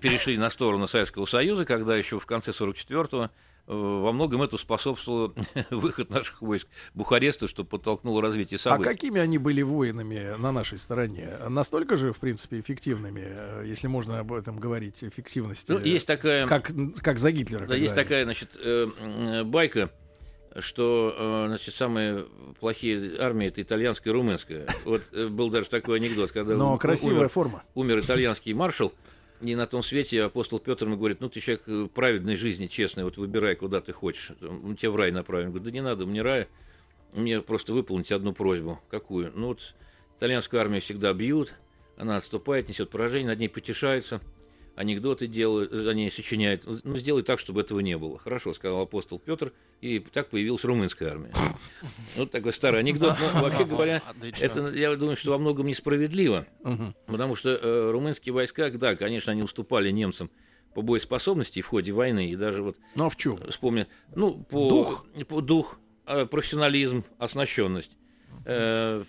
перешли 0.00 0.36
на 0.36 0.50
сторону 0.50 0.86
Советского 0.86 1.24
Союза, 1.24 1.64
когда 1.64 1.96
еще 1.96 2.18
в 2.18 2.26
конце 2.26 2.50
44-го 2.50 3.24
Э, 3.24 3.28
во 3.66 4.12
многом 4.12 4.42
это 4.42 4.58
способствовало 4.58 5.34
выход 5.70 6.10
наших 6.10 6.42
войск 6.42 6.68
Бухареста, 6.94 7.46
что 7.46 7.64
подтолкнуло 7.64 8.20
развитие 8.20 8.56
а 8.56 8.58
событий. 8.58 8.88
А 8.88 8.92
какими 8.92 9.20
они 9.20 9.38
были 9.38 9.62
воинами 9.62 10.36
на 10.36 10.52
нашей 10.52 10.78
стороне? 10.78 11.38
Настолько 11.48 11.96
же, 11.96 12.12
в 12.12 12.18
принципе, 12.18 12.60
эффективными, 12.60 13.22
э, 13.24 13.64
если 13.66 13.86
можно 13.86 14.18
об 14.18 14.32
этом 14.32 14.58
говорить, 14.58 15.04
эффективности, 15.04 15.72
ну, 15.72 15.78
есть 15.78 16.06
такая, 16.06 16.46
как, 16.46 16.72
как 16.98 17.18
за 17.18 17.30
Гитлера. 17.30 17.66
Да, 17.66 17.76
есть 17.76 17.94
такая, 17.94 18.24
значит, 18.24 18.50
э, 18.56 19.44
байка, 19.44 19.90
что, 20.58 21.46
значит, 21.46 21.74
самые 21.74 22.26
плохие 22.60 23.18
армии 23.18 23.46
это 23.46 23.62
итальянская 23.62 24.12
и 24.12 24.16
румынская. 24.16 24.66
Вот 24.84 25.02
был 25.12 25.48
даже 25.48 25.70
такой 25.70 25.98
анекдот, 25.98 26.30
когда 26.32 26.54
Но 26.54 26.76
красивая 26.76 27.20
умер, 27.20 27.28
форма. 27.28 27.62
умер 27.74 28.00
итальянский 28.00 28.52
маршал, 28.52 28.92
не 29.42 29.56
на 29.56 29.66
том 29.66 29.82
свете 29.82 30.22
апостол 30.22 30.58
Петр 30.58 30.86
ему 30.86 30.96
говорит, 30.96 31.20
ну 31.20 31.28
ты 31.28 31.40
человек 31.40 31.64
э, 31.66 31.88
праведной 31.92 32.36
жизни, 32.36 32.66
честный, 32.66 33.04
вот 33.04 33.16
выбирай, 33.16 33.56
куда 33.56 33.80
ты 33.80 33.92
хочешь, 33.92 34.32
мы 34.40 34.74
тебя 34.76 34.90
в 34.90 34.96
рай 34.96 35.10
направим. 35.10 35.48
Говорит, 35.48 35.64
да 35.64 35.70
не 35.70 35.82
надо, 35.82 36.06
мне 36.06 36.22
рая, 36.22 36.48
мне 37.12 37.40
просто 37.40 37.72
выполнить 37.72 38.12
одну 38.12 38.32
просьбу. 38.32 38.80
Какую? 38.90 39.32
Ну 39.34 39.48
вот 39.48 39.74
итальянскую 40.16 40.60
армию 40.60 40.80
всегда 40.80 41.12
бьют, 41.12 41.54
она 41.96 42.16
отступает, 42.16 42.68
несет 42.68 42.90
поражение, 42.90 43.28
над 43.28 43.38
ней 43.38 43.48
потешаются, 43.48 44.20
анекдоты 44.74 45.26
делают, 45.26 45.70
за 45.72 45.94
ней 45.94 46.10
сочиняют. 46.10 46.64
Ну, 46.84 46.96
сделай 46.96 47.22
так, 47.22 47.38
чтобы 47.38 47.60
этого 47.60 47.80
не 47.80 47.96
было. 47.96 48.18
Хорошо, 48.18 48.52
сказал 48.52 48.82
апостол 48.82 49.18
Петр, 49.18 49.52
и 49.80 49.98
так 49.98 50.30
появилась 50.30 50.64
румынская 50.64 51.10
армия. 51.10 51.32
Вот 52.16 52.30
такой 52.30 52.52
старый 52.52 52.80
анекдот. 52.80 53.16
Но, 53.20 53.42
вообще 53.42 53.64
говоря, 53.64 54.02
это, 54.40 54.68
я 54.68 54.94
думаю, 54.96 55.16
что 55.16 55.30
во 55.32 55.38
многом 55.38 55.66
несправедливо, 55.66 56.46
потому 57.06 57.36
что 57.36 57.50
э, 57.50 57.90
румынские 57.90 58.32
войска, 58.32 58.70
да, 58.70 58.96
конечно, 58.96 59.32
они 59.32 59.42
уступали 59.42 59.90
немцам 59.90 60.30
по 60.74 60.82
боеспособности 60.82 61.60
в 61.60 61.66
ходе 61.66 61.92
войны, 61.92 62.30
и 62.30 62.36
даже 62.36 62.62
вот... 62.62 62.76
Ну, 62.94 63.06
а 63.06 63.10
в 63.10 63.16
чем? 63.16 63.38
Вспомню, 63.48 63.88
ну, 64.14 64.42
по... 64.44 64.68
Дух? 64.68 65.06
По 65.28 65.40
дух, 65.40 65.78
э, 66.06 66.26
профессионализм, 66.26 67.04
оснащенность. 67.18 67.92
Э, 68.46 69.04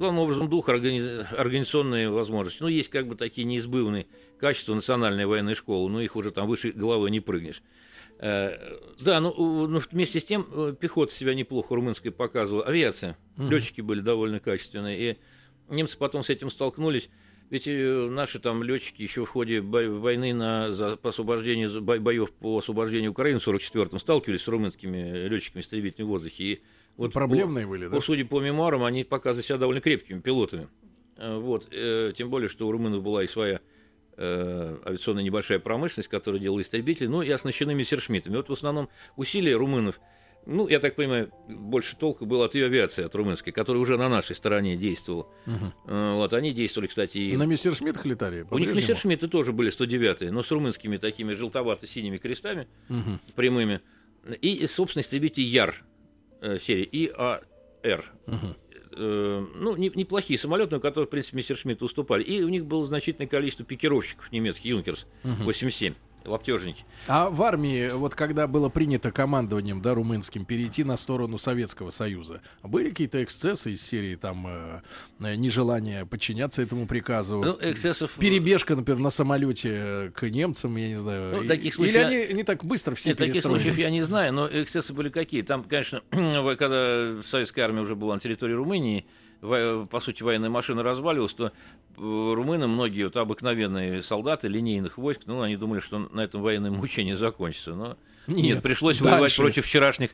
главным 0.00 0.24
образом 0.24 0.48
дух, 0.48 0.68
органи... 0.68 1.00
организационные 1.36 2.10
возможности. 2.10 2.62
Ну, 2.62 2.68
есть 2.68 2.88
как 2.88 3.06
бы 3.06 3.14
такие 3.14 3.44
неизбывные 3.44 4.06
качества 4.38 4.74
национальной 4.74 5.26
военной 5.26 5.54
школы, 5.54 5.90
но 5.90 6.00
их 6.00 6.16
уже 6.16 6.30
там 6.30 6.48
выше 6.48 6.72
головы 6.72 7.10
не 7.10 7.20
прыгнешь. 7.20 7.62
Э, 8.18 8.78
да, 8.98 9.20
ну, 9.20 9.66
ну 9.66 9.80
вместе 9.90 10.18
с 10.18 10.24
тем 10.24 10.46
э, 10.50 10.74
пехота 10.78 11.14
себя 11.14 11.34
неплохо 11.34 11.74
румынская 11.74 12.12
показывала, 12.12 12.64
авиация, 12.64 13.18
угу. 13.36 13.50
летчики 13.50 13.82
были 13.82 14.00
довольно 14.00 14.40
качественные, 14.40 15.12
и 15.12 15.18
немцы 15.68 15.98
потом 15.98 16.22
с 16.22 16.30
этим 16.30 16.48
столкнулись. 16.48 17.10
Ведь 17.50 17.68
э, 17.68 18.08
наши 18.10 18.38
там 18.38 18.62
летчики 18.62 19.02
еще 19.02 19.26
в 19.26 19.28
ходе 19.28 19.60
войны 19.60 20.32
на, 20.32 20.72
за, 20.72 20.96
по 20.96 21.10
освобождению, 21.10 21.82
боев 21.82 22.32
по 22.32 22.56
освобождению 22.56 23.10
Украины 23.10 23.38
в 23.38 23.46
44-м 23.46 23.98
сталкивались 23.98 24.42
с 24.42 24.48
румынскими 24.48 25.26
летчиками 25.28 25.60
истребительного 25.60 26.12
воздуха. 26.12 26.36
И 26.38 26.60
вот 26.96 27.12
Проблемные 27.12 27.64
по, 27.64 27.70
были, 27.70 27.86
да? 27.86 27.96
По, 27.96 28.00
судя 28.00 28.24
по 28.24 28.40
мемуарам, 28.40 28.84
они 28.84 29.04
показывали 29.04 29.44
себя 29.44 29.58
довольно 29.58 29.80
крепкими 29.80 30.20
пилотами. 30.20 30.68
Э, 31.16 31.38
вот, 31.38 31.68
э, 31.70 32.12
тем 32.16 32.30
более, 32.30 32.48
что 32.48 32.66
у 32.66 32.72
румынов 32.72 33.02
была 33.02 33.22
и 33.22 33.26
своя 33.26 33.60
э, 34.16 34.76
авиационная 34.84 35.22
небольшая 35.22 35.58
промышленность, 35.58 36.08
которая 36.08 36.40
делала 36.40 36.62
истребители, 36.62 37.06
ну 37.06 37.22
и 37.22 37.30
оснащены 37.30 37.74
мессершмиттами. 37.74 38.36
Вот 38.36 38.48
в 38.48 38.52
основном 38.52 38.88
усилия 39.16 39.56
румынов, 39.56 40.00
ну, 40.46 40.66
я 40.66 40.80
так 40.80 40.94
понимаю, 40.94 41.30
больше 41.48 41.96
толку 41.96 42.24
было 42.24 42.46
от 42.46 42.54
ее 42.54 42.66
авиации, 42.66 43.04
от 43.04 43.14
румынской, 43.14 43.52
которая 43.52 43.82
уже 43.82 43.98
на 43.98 44.08
нашей 44.08 44.34
стороне 44.34 44.76
действовала. 44.76 45.28
Угу. 45.46 45.94
Вот, 46.16 46.32
они 46.32 46.52
действовали, 46.52 46.88
кстати... 46.88 47.18
И... 47.18 47.36
На 47.36 47.44
мессершмиттах 47.44 48.06
летали? 48.06 48.46
У 48.50 48.58
них 48.58 48.74
мессершмитты 48.74 49.28
тоже 49.28 49.52
были 49.52 49.70
109-е, 49.70 50.30
но 50.30 50.42
с 50.42 50.50
румынскими 50.50 50.96
такими 50.96 51.34
желтовато-синими 51.34 52.16
крестами 52.16 52.68
угу. 52.88 53.18
прямыми. 53.36 53.80
И, 54.40 54.66
собственно, 54.66 55.02
истребитель 55.02 55.44
Яр 55.44 55.84
Э, 56.40 56.58
серии 56.58 56.88
ИАР. 56.90 58.12
Угу. 58.26 58.36
Э, 58.96 59.46
ну, 59.56 59.76
не, 59.76 59.90
неплохие 59.94 60.38
самолеты, 60.38 60.74
но 60.74 60.80
которые, 60.80 61.06
в 61.06 61.10
принципе, 61.10 61.36
Мессершмитт 61.38 61.82
уступали. 61.82 62.22
И 62.22 62.42
у 62.42 62.48
них 62.48 62.66
было 62.66 62.84
значительное 62.84 63.28
количество 63.28 63.64
пикировщиков 63.64 64.32
немецких, 64.32 64.66
Юнкерс 64.66 65.06
угу. 65.22 65.44
87 65.44 65.94
лаптежники. 66.24 66.84
А 67.06 67.30
в 67.30 67.42
армии, 67.42 67.90
вот 67.90 68.14
когда 68.14 68.46
было 68.46 68.68
принято 68.68 69.10
командованием, 69.10 69.80
да, 69.80 69.94
румынским, 69.94 70.44
перейти 70.44 70.84
на 70.84 70.96
сторону 70.96 71.38
Советского 71.38 71.90
Союза, 71.90 72.42
были 72.62 72.90
какие-то 72.90 73.22
эксцессы 73.22 73.72
из 73.72 73.82
серии 73.82 74.16
там 74.16 74.46
э, 74.46 74.82
э 75.20 75.34
нежелания 75.36 76.04
подчиняться 76.04 76.62
этому 76.62 76.86
приказу? 76.86 77.42
Ну, 77.42 77.58
эксцессов... 77.60 78.12
Перебежка, 78.18 78.76
например, 78.76 79.00
на 79.00 79.10
самолете 79.10 80.12
к 80.14 80.28
немцам, 80.28 80.76
я 80.76 80.88
не 80.88 81.00
знаю. 81.00 81.42
Ну, 81.42 81.48
таких 81.48 81.74
случаев... 81.74 81.96
Или 81.96 82.02
они 82.02 82.34
не 82.34 82.44
так 82.44 82.64
быстро 82.64 82.94
все 82.94 83.10
Нет, 83.10 83.18
таких 83.18 83.42
случаев 83.42 83.78
я 83.78 83.90
не 83.90 84.02
знаю, 84.02 84.32
но 84.32 84.48
эксцессы 84.50 84.92
были 84.92 85.08
какие. 85.08 85.42
Там, 85.42 85.64
конечно, 85.64 86.02
когда 86.10 87.22
советская 87.22 87.64
армия 87.64 87.80
уже 87.80 87.96
была 87.96 88.14
на 88.14 88.20
территории 88.20 88.54
Румынии, 88.54 89.06
по 89.40 90.00
сути, 90.00 90.22
военная 90.22 90.50
машина 90.50 90.82
разваливалась, 90.82 91.34
то 91.34 91.46
э, 91.46 91.50
румыны, 91.96 92.66
многие 92.66 93.04
вот 93.04 93.16
обыкновенные 93.16 94.02
солдаты 94.02 94.48
линейных 94.48 94.98
войск, 94.98 95.22
ну, 95.26 95.40
они 95.40 95.56
думали, 95.56 95.80
что 95.80 95.98
на 95.98 96.20
этом 96.20 96.42
военное 96.42 96.70
мучение 96.70 97.16
закончится. 97.16 97.74
Но 97.74 97.96
нет, 98.26 98.44
нет 98.44 98.62
пришлось 98.62 98.98
дальше. 98.98 99.12
воевать 99.12 99.36
против 99.36 99.64
вчерашних 99.66 100.10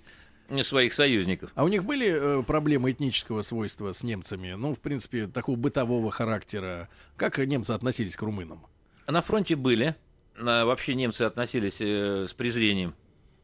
своих 0.63 0.93
союзников. 0.93 1.51
А 1.55 1.65
у 1.65 1.69
них 1.69 1.85
были 1.85 2.09
э, 2.09 2.43
проблемы 2.45 2.93
этнического 2.93 3.43
свойства 3.43 3.93
с 3.93 4.05
немцами? 4.05 4.53
Ну, 4.53 4.75
в 4.75 4.79
принципе, 4.79 5.27
такого 5.27 5.57
бытового 5.57 6.11
характера. 6.13 6.89
Как 7.17 7.39
немцы 7.39 7.73
относились 7.73 8.17
к 8.17 8.23
румынам? 8.23 8.65
На 9.09 9.23
фронте 9.23 9.57
были. 9.57 9.97
Вообще 10.39 10.95
немцы 10.95 11.23
относились 11.23 11.79
э, 11.81 12.27
с 12.29 12.35
презрением 12.35 12.95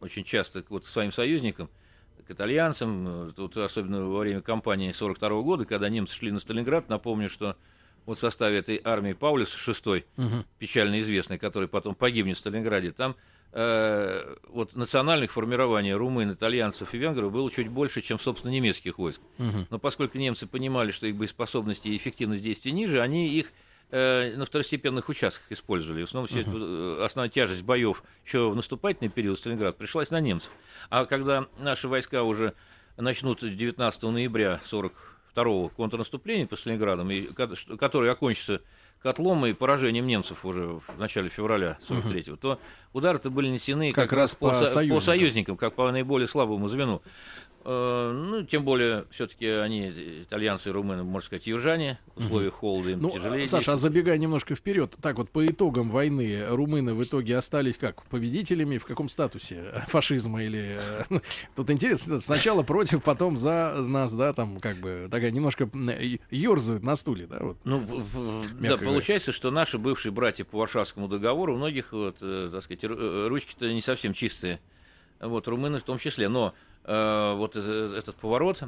очень 0.00 0.24
часто 0.24 0.62
к 0.62 0.70
вот, 0.70 0.84
своим 0.84 1.12
союзникам 1.12 1.70
к 2.26 2.30
итальянцам, 2.30 3.28
э, 3.28 3.32
тут 3.34 3.56
особенно 3.56 4.06
во 4.06 4.20
время 4.20 4.40
кампании 4.40 4.90
42 4.92 5.42
года, 5.42 5.64
когда 5.64 5.88
немцы 5.88 6.16
шли 6.16 6.30
на 6.30 6.40
Сталинград, 6.40 6.88
напомню, 6.88 7.28
что 7.28 7.56
вот 8.06 8.16
в 8.16 8.20
составе 8.20 8.58
этой 8.58 8.80
армии 8.82 9.12
Паулюс 9.12 9.54
VI, 9.54 10.04
угу. 10.16 10.44
печально 10.58 11.00
известный, 11.00 11.38
который 11.38 11.68
потом 11.68 11.94
погибнет 11.94 12.36
в 12.36 12.40
Сталинграде, 12.40 12.92
там 12.92 13.16
э, 13.52 14.36
вот 14.48 14.74
национальных 14.74 15.32
формирований 15.32 15.92
румын, 15.92 16.32
итальянцев 16.32 16.94
и 16.94 16.98
венгров 16.98 17.32
было 17.32 17.50
чуть 17.50 17.68
больше, 17.68 18.00
чем, 18.00 18.18
собственно, 18.18 18.50
немецких 18.50 18.98
войск. 18.98 19.20
Угу. 19.38 19.66
Но 19.70 19.78
поскольку 19.78 20.18
немцы 20.18 20.46
понимали, 20.46 20.90
что 20.90 21.06
их 21.06 21.16
боеспособности 21.16 21.88
и 21.88 21.96
эффективность 21.96 22.42
действий 22.42 22.72
ниже, 22.72 23.00
они 23.00 23.28
их 23.28 23.52
э, 23.92 24.34
на 24.36 24.44
второстепенных 24.44 25.08
участках 25.08 25.44
использовали. 25.50 26.00
В 26.00 26.08
основном 26.08 26.26
все 26.26 26.40
uh-huh. 26.40 27.04
основная 27.04 27.30
тяжесть 27.30 27.62
боев 27.62 28.02
еще 28.24 28.50
в 28.50 28.56
наступательный 28.56 29.10
период 29.10 29.38
Сталинград 29.38 29.76
пришлась 29.76 30.10
на 30.10 30.20
немцев. 30.20 30.50
А 30.90 31.04
когда 31.04 31.46
наши 31.58 31.86
войска 31.86 32.24
уже 32.24 32.54
начнут 32.96 33.40
19 33.40 34.02
ноября 34.02 34.60
42-го 34.68 35.68
контрнаступления 35.68 36.46
по 36.46 36.56
Сталинградам, 36.56 37.10
и, 37.10 37.22
который 37.32 38.10
окончится 38.10 38.62
котлом 39.02 39.44
и 39.46 39.52
поражением 39.52 40.06
немцев 40.06 40.44
уже 40.44 40.64
в 40.66 40.82
начале 40.96 41.28
февраля 41.28 41.76
43-го, 41.80 42.34
uh-huh. 42.34 42.36
то 42.36 42.60
удары-то 42.92 43.30
были 43.30 43.48
нанесены 43.48 43.92
как, 43.92 44.08
как 44.08 44.18
раз 44.18 44.34
по, 44.34 44.50
по, 44.50 44.66
союзникам. 44.66 44.96
по 44.96 45.00
союзникам, 45.00 45.56
как 45.56 45.74
по 45.74 45.90
наиболее 45.90 46.28
слабому 46.28 46.68
звену. 46.68 47.02
Э, 47.64 48.12
ну, 48.12 48.42
тем 48.42 48.64
более, 48.64 49.04
все-таки 49.10 49.46
они, 49.46 49.88
итальянцы 50.22 50.70
и 50.70 50.72
румыны, 50.72 51.04
можно 51.04 51.26
сказать, 51.26 51.46
южане, 51.46 51.98
в 52.16 52.24
условиях 52.24 52.54
холода 52.54 52.90
им 52.90 53.00
ну, 53.00 53.10
тяжелее. 53.10 53.46
Саша, 53.46 53.74
а 53.74 53.76
забегая 53.76 54.18
немножко 54.18 54.56
вперед, 54.56 54.96
так 55.00 55.16
вот, 55.16 55.30
по 55.30 55.46
итогам 55.46 55.88
войны 55.90 56.44
румыны 56.48 56.94
в 56.94 57.04
итоге 57.04 57.36
остались 57.36 57.78
как? 57.78 58.04
Победителями 58.06 58.78
в 58.78 58.84
каком 58.84 59.08
статусе? 59.08 59.84
Фашизма 59.88 60.42
или... 60.42 60.80
Э, 61.08 61.20
тут 61.56 61.70
интересно, 61.70 62.18
сначала 62.18 62.64
против, 62.64 63.02
потом 63.02 63.38
за 63.38 63.76
нас, 63.80 64.12
да, 64.12 64.32
там 64.32 64.58
как 64.58 64.78
бы 64.78 65.06
такая 65.10 65.30
немножко 65.30 65.70
ерзают 66.30 66.82
на 66.82 66.96
стуле, 66.96 67.26
да? 67.26 67.38
Вот, 67.40 67.58
ну, 67.62 67.86
да, 68.60 68.76
получается, 68.76 69.30
что 69.30 69.52
наши 69.52 69.78
бывшие 69.78 70.10
братья 70.10 70.44
по 70.44 70.58
Варшавскому 70.58 71.06
договору, 71.06 71.54
у 71.54 71.58
многих, 71.58 71.92
вот, 71.92 72.16
э, 72.20 72.50
так 72.52 72.64
сказать, 72.64 72.82
ручки-то 72.84 73.72
не 73.72 73.82
совсем 73.82 74.14
чистые, 74.14 74.58
вот, 75.20 75.46
румыны 75.46 75.78
в 75.78 75.84
том 75.84 75.98
числе, 75.98 76.28
но 76.28 76.54
Э, 76.54 76.71
вот 76.84 77.56
этот 77.56 78.16
поворот, 78.16 78.62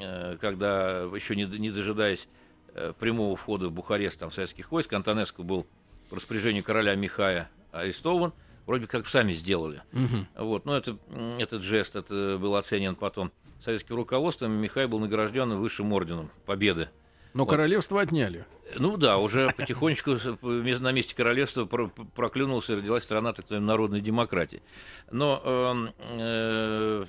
э, 0.00 0.36
когда 0.40 1.00
еще 1.00 1.34
не, 1.36 1.44
не 1.44 1.70
дожидаясь 1.70 2.28
э, 2.74 2.92
прямого 2.98 3.36
входа 3.36 3.68
в 3.68 3.72
Бухарест 3.72 4.20
там, 4.20 4.30
советских 4.30 4.70
войск, 4.70 4.92
Антонеску 4.92 5.42
был 5.42 5.66
по 6.08 6.16
распоряжению 6.16 6.62
короля 6.62 6.94
Михая 6.94 7.50
арестован, 7.72 8.32
вроде 8.66 8.86
как 8.86 9.08
сами 9.08 9.32
сделали. 9.32 9.82
Угу. 9.92 10.44
Вот, 10.44 10.64
но 10.64 10.76
это, 10.76 10.96
этот 11.38 11.62
жест 11.62 11.96
это 11.96 12.38
был 12.40 12.56
оценен 12.56 12.94
потом 12.94 13.32
советским 13.60 13.96
руководством, 13.96 14.52
Михай 14.52 14.86
был 14.86 15.00
награжден 15.00 15.56
высшим 15.56 15.92
орденом 15.92 16.30
Победы 16.46 16.88
Но 17.34 17.44
вот. 17.44 17.50
королевство 17.50 18.00
отняли. 18.00 18.44
Ну 18.78 18.96
да, 18.96 19.18
уже 19.18 19.50
потихонечку 19.56 20.16
на 20.42 20.92
месте 20.92 21.14
королевства 21.14 21.64
проклюнулась 21.64 22.68
и 22.70 22.74
родилась 22.74 23.04
страна 23.04 23.32
так 23.32 23.46
называемой 23.46 23.66
народной 23.66 24.00
демократии. 24.00 24.62
Но 25.10 25.42
эм, 25.44 25.92
э, 26.08 27.04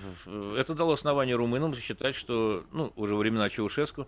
это 0.58 0.74
дало 0.74 0.94
основание 0.94 1.36
румынам 1.36 1.76
считать, 1.76 2.16
что 2.16 2.64
ну, 2.72 2.92
уже 2.96 3.16
времена 3.16 3.50
Чаушеску 3.50 4.08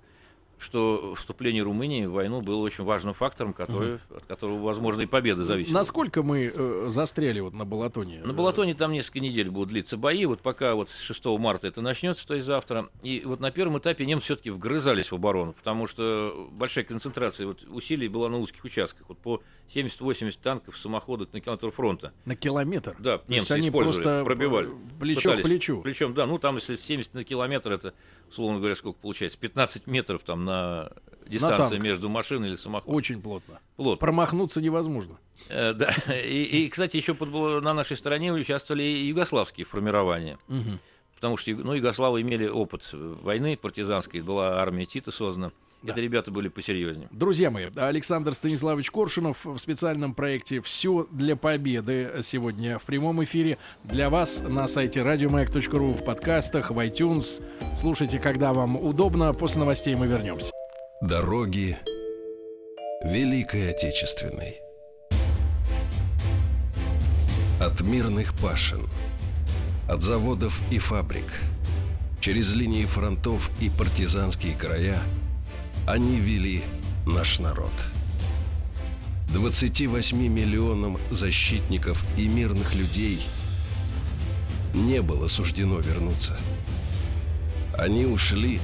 что 0.63 1.13
вступление 1.15 1.63
Румынии 1.63 2.05
в 2.05 2.13
войну 2.13 2.41
было 2.41 2.61
очень 2.61 2.83
важным 2.83 3.13
фактором, 3.13 3.53
который, 3.53 3.95
угу. 3.95 4.17
от 4.17 4.23
которого, 4.25 4.59
возможно, 4.59 5.01
и 5.01 5.05
победа 5.05 5.43
зависит. 5.43 5.73
Насколько 5.73 6.23
мы 6.23 6.51
э, 6.53 6.85
застряли 6.87 7.39
вот 7.39 7.53
на 7.53 7.65
Балатоне? 7.65 8.21
На 8.23 8.33
Балатоне 8.33 8.73
там 8.73 8.91
несколько 8.91 9.19
недель 9.19 9.49
будут 9.49 9.69
длиться 9.69 9.97
бои, 9.97 10.25
вот 10.25 10.41
пока 10.41 10.75
вот 10.75 10.89
6 10.89 11.25
марта 11.25 11.67
это 11.67 11.81
начнется, 11.81 12.27
то 12.27 12.33
есть 12.33 12.47
завтра. 12.47 12.89
И 13.01 13.21
вот 13.25 13.39
на 13.39 13.51
первом 13.51 13.77
этапе 13.77 14.05
немцы 14.05 14.25
все-таки 14.25 14.49
вгрызались 14.49 15.11
в 15.11 15.15
оборону, 15.15 15.53
потому 15.53 15.87
что 15.87 16.49
большая 16.51 16.85
концентрация 16.85 17.47
вот, 17.47 17.63
усилий 17.63 18.07
была 18.07 18.29
на 18.29 18.39
узких 18.39 18.63
участках. 18.63 19.09
Вот 19.09 19.17
по 19.17 19.43
70-80 19.69 20.37
танков, 20.41 20.77
самоходок 20.77 21.33
на 21.33 21.41
километр 21.41 21.71
фронта. 21.71 22.13
На 22.25 22.35
километр? 22.35 22.95
Да, 22.99 23.21
немцы 23.27 23.53
они 23.53 23.71
просто 23.71 24.23
пробивали. 24.23 24.69
Плечо 24.99 25.37
к 25.37 25.41
плечу. 25.41 25.81
Причем, 25.81 26.13
да, 26.13 26.25
ну 26.25 26.37
там 26.37 26.55
если 26.55 26.75
70 26.75 27.13
на 27.13 27.23
километр, 27.23 27.71
это, 27.71 27.93
условно 28.29 28.59
говоря, 28.59 28.75
сколько 28.75 28.99
получается? 28.99 29.37
15 29.39 29.87
метров 29.87 30.21
там 30.23 30.45
на 30.45 30.91
дистанция 31.27 31.79
на 31.79 31.83
между 31.83 32.09
машиной 32.09 32.49
или 32.49 32.55
самоходом. 32.55 32.95
Очень 32.95 33.21
плотно. 33.21 33.59
Плотно. 33.75 33.99
Промахнуться 33.99 34.61
невозможно. 34.61 35.17
Э, 35.49 35.73
да. 35.73 35.93
И, 36.13 36.43
и, 36.43 36.69
кстати, 36.69 36.97
еще 36.97 37.13
под, 37.13 37.31
на 37.63 37.73
нашей 37.73 37.97
стороне 37.97 38.33
участвовали 38.33 38.83
и 38.83 39.07
югославские 39.07 39.65
формирования. 39.65 40.37
Угу. 40.47 40.79
Потому 41.15 41.37
что 41.37 41.51
ну, 41.51 41.73
югославы 41.73 42.21
имели 42.21 42.47
опыт 42.47 42.89
войны 42.91 43.55
партизанской, 43.57 44.21
была 44.21 44.61
армия 44.61 44.85
Тита 44.85 45.11
создана. 45.11 45.51
Да. 45.83 45.91
Это 45.91 45.99
ребята 45.99 46.31
были 46.31 46.47
посерьезнее. 46.47 47.09
Друзья 47.11 47.51
мои, 47.51 47.65
Александр 47.75 48.33
Станиславович 48.33 48.89
Коршунов 48.89 49.45
в 49.45 49.57
специальном 49.57 50.15
проекте 50.15 50.61
«Все 50.61 51.05
для 51.11 51.35
победы» 51.35 52.09
сегодня 52.21 52.79
в 52.79 52.83
прямом 52.83 53.21
эфире 53.25 53.57
для 53.83 54.09
вас 54.09 54.41
на 54.47 54.67
сайте 54.67 55.01
радиомаяк.ру, 55.01 55.91
в 55.91 56.05
подкастах, 56.05 56.71
в 56.71 56.79
iTunes. 56.79 57.43
Слушайте, 57.77 58.17
когда 58.17 58.53
вам 58.53 58.77
удобно. 58.77 59.33
После 59.33 59.59
новостей 59.59 59.93
мы 59.95 60.07
вернемся. 60.07 60.51
Дороги 61.01 61.77
Великой 63.03 63.71
Отечественной 63.71 64.61
От 67.59 67.81
мирных 67.81 68.33
пашин, 68.39 68.87
от 69.89 70.01
заводов 70.01 70.61
и 70.71 70.77
фабрик, 70.77 71.41
через 72.21 72.53
линии 72.53 72.85
фронтов 72.85 73.51
и 73.59 73.69
партизанские 73.69 74.55
края– 74.55 74.97
они 75.85 76.17
вели 76.17 76.63
наш 77.05 77.39
народ. 77.39 77.71
28 79.29 80.17
миллионам 80.27 80.97
защитников 81.09 82.05
и 82.17 82.27
мирных 82.27 82.75
людей 82.75 83.25
не 84.73 85.01
было 85.01 85.27
суждено 85.27 85.79
вернуться. 85.79 86.37
Они 87.77 88.05
ушли, 88.05 88.59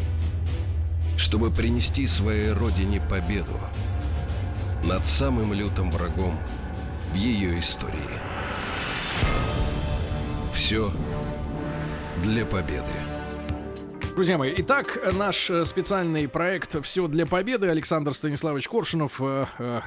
чтобы 1.18 1.52
принести 1.52 2.08
своей 2.08 2.52
родине 2.52 3.02
победу 3.02 3.60
над 4.84 5.06
самым 5.06 5.54
лютым 5.54 5.92
врагом 5.92 6.40
в 7.12 7.16
ее 7.16 7.60
истории. 7.60 8.10
Все 10.54 10.94
для 12.24 12.46
победы. 12.46 13.09
Друзья 14.20 14.38
мои, 14.38 14.54
итак, 14.58 15.00
наш 15.18 15.50
э, 15.50 15.64
специальный 15.64 16.28
проект 16.28 16.84
«Все 16.84 17.08
для 17.08 17.26
победы». 17.26 17.70
Александр 17.70 18.14
Станиславович 18.14 18.68
Коршунов, 18.68 19.22
э, 19.22 19.46
э, 19.58 19.80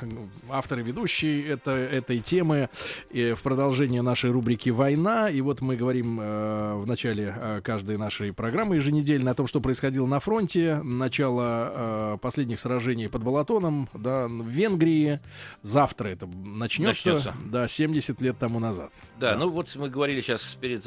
автор 0.49 0.79
и 0.79 0.83
ведущий 0.83 1.43
это, 1.43 1.73
этой 1.73 2.21
темы 2.21 2.71
в 3.11 3.37
продолжение 3.43 4.01
нашей 4.01 4.31
рубрики 4.31 4.71
«Война». 4.71 5.29
И 5.29 5.43
вот 5.43 5.61
мы 5.61 5.77
говорим 5.77 6.17
в 6.17 6.87
начале 6.87 7.61
каждой 7.63 7.99
нашей 7.99 8.33
программы 8.33 8.77
еженедельно 8.77 9.33
о 9.33 9.35
том, 9.35 9.47
что 9.47 9.61
происходило 9.61 10.07
на 10.07 10.19
фронте. 10.19 10.81
Начало 10.83 12.19
последних 12.23 12.59
сражений 12.59 13.11
под 13.11 13.23
Балатоном, 13.25 13.91
да, 13.93 14.29
в 14.29 14.49
Венгрии. 14.49 15.21
Завтра 15.61 16.09
это 16.09 16.27
начнется. 16.27 17.11
начнется. 17.11 17.35
Да, 17.45 17.69
70 17.69 18.23
лет 18.23 18.39
тому 18.39 18.61
назад. 18.61 18.93
Да, 19.21 19.33
да, 19.33 19.39
ну 19.41 19.51
вот 19.51 19.77
мы 19.77 19.91
говорили 19.91 20.23
сейчас 20.23 20.57
перед 20.59 20.87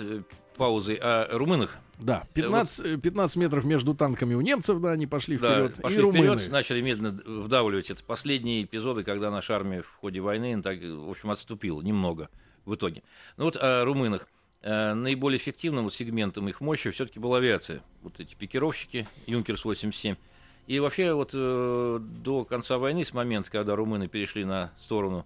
паузой 0.56 0.96
о 0.96 1.38
румынах. 1.38 1.78
Да, 2.00 2.26
15, 2.34 2.92
вот. 2.94 3.02
15 3.02 3.38
метров 3.38 3.66
между 3.66 3.94
танками 3.94 4.34
у 4.34 4.42
немцев, 4.42 4.82
да, 4.82 4.92
они 4.92 5.08
пошли 5.08 5.38
вперед. 5.38 5.74
Да, 5.78 5.82
пошли 5.82 6.06
и 6.06 6.12
вперед, 6.12 6.52
начали 6.52 6.82
медленно 6.82 7.12
вдавливать. 7.26 7.90
Это 7.90 8.04
последние 8.04 8.64
эпизоды, 8.64 9.04
когда 9.04 9.32
наша 9.32 9.56
армия 9.56 9.82
в 9.82 9.90
ходе 10.02 10.20
войны, 10.20 10.62
так, 10.62 10.80
в 10.82 11.10
общем, 11.10 11.32
отступила 11.32 11.82
немного 11.82 12.30
в 12.66 12.76
итоге. 12.76 13.04
Ну 13.38 13.46
вот 13.46 13.58
о 13.58 13.86
румынах. 13.86 14.28
Э, 14.62 14.96
наиболее 14.96 15.38
эффективным 15.38 15.92
сегментом 15.92 16.50
их 16.50 16.60
мощи 16.60 16.90
все-таки 16.90 17.20
была 17.20 17.38
авиация. 17.38 17.84
Вот 18.02 18.20
эти 18.20 18.34
пикировщики, 18.34 19.08
Юнкерс-87. 19.28 20.18
И 20.66 20.80
вообще 20.80 21.14
вот 21.14 21.30
э, 21.34 22.00
до 22.02 22.44
конца 22.46 22.80
войны, 22.80 23.06
с 23.06 23.14
момента, 23.14 23.52
когда 23.52 23.76
румыны 23.76 24.08
перешли 24.08 24.44
на 24.44 24.74
сторону 24.80 25.24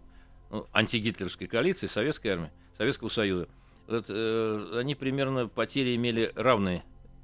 ну, 0.51 0.67
антигитлерской 0.73 1.47
коалиции, 1.47 1.87
советской 1.87 2.27
армии, 2.27 2.51
Советского 2.77 3.07
Союза, 3.07 3.47
вот, 3.89 4.05
э, 4.09 4.79
они 4.79 4.95
примерно 4.95 5.47
потери 5.47 5.95
имели 5.95 6.31
равные 6.35 6.83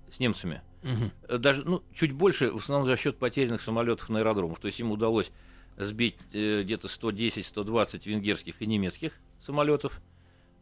с 0.10 0.20
немцами. 0.20 0.62
Угу. 0.84 1.38
Даже 1.40 1.64
ну, 1.64 1.84
чуть 1.94 2.12
больше, 2.12 2.52
в 2.52 2.58
основном 2.58 2.88
за 2.88 2.96
счет 2.98 3.18
потерянных 3.18 3.62
самолетов 3.62 4.10
на 4.10 4.20
аэродромах. 4.20 4.60
То 4.60 4.68
есть 4.68 4.80
им 4.80 4.92
удалось 4.92 5.32
сбить 5.78 6.18
э, 6.34 6.62
где-то 6.64 6.88
110-120 6.88 8.02
венгерских 8.06 8.62
и 8.62 8.66
немецких 8.66 9.14
самолетов. 9.42 10.02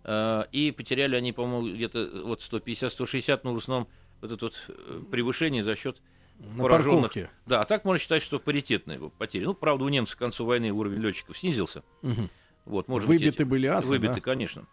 Э, 0.04 0.46
и 0.52 0.72
потеряли 0.72 1.16
они, 1.16 1.34
по-моему, 1.34 1.74
где-то 1.74 2.24
вот 2.24 2.40
150-160, 2.40 3.42
но 3.44 3.54
в 3.54 3.58
основном 3.58 3.88
вот 4.22 4.32
это 4.32 4.46
вот 4.46 4.66
э, 4.68 5.02
превышение 5.12 5.64
за 5.64 5.76
счет 5.76 6.02
на 6.40 6.64
пораженных. 6.64 7.04
Парковке. 7.04 7.30
Да, 7.46 7.62
а 7.62 7.66
так 7.66 7.86
можно 7.86 8.02
считать, 8.02 8.22
что 8.22 8.40
паритетные 8.40 9.00
потери. 9.18 9.46
Ну, 9.46 9.54
правда, 9.54 9.84
у 9.84 9.90
немцев 9.90 10.16
к 10.16 10.20
концу 10.20 10.46
войны 10.46 10.72
уровень 10.72 11.00
летчиков 11.00 11.38
снизился. 11.38 11.84
Угу. 12.02 12.30
Вот, 12.66 12.88
может 12.88 13.08
выбиты 13.08 13.26
быть, 13.26 13.36
эти... 13.36 13.44
были 13.44 13.68
асы, 13.68 13.90
Выбиты, 13.90 14.16
да? 14.16 14.22
конечно. 14.22 14.66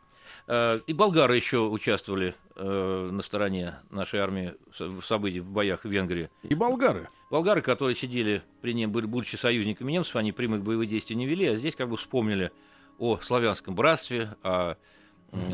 Э, 0.47 0.81
и 0.87 0.93
болгары 0.93 1.37
еще 1.37 1.59
участвовали 1.59 2.35
э, 2.57 3.11
на 3.13 3.23
стороне 3.23 3.77
нашей 3.91 4.21
армии 4.21 4.55
в 4.79 5.03
событиях, 5.03 5.45
в 5.45 5.51
боях 5.51 5.85
в 5.85 5.89
Венгрии. 5.89 6.31
И 6.43 6.55
болгары? 6.55 7.09
Болгары, 7.31 7.63
которые 7.63 7.95
сидели 7.95 8.43
при 8.61 8.75
нем, 8.75 8.91
будучи 8.91 9.37
союзниками 9.37 9.93
немцев, 9.93 10.17
они 10.17 10.33
прямых 10.33 10.63
боевых 10.63 10.89
действий 10.89 11.17
не 11.17 11.27
вели, 11.27 11.47
а 11.47 11.57
здесь 11.57 11.77
как 11.77 11.89
бы 11.89 11.97
вспомнили 11.97 12.53
о 12.99 13.19
славянском 13.19 13.75
братстве, 13.75 14.35
о 14.43 14.75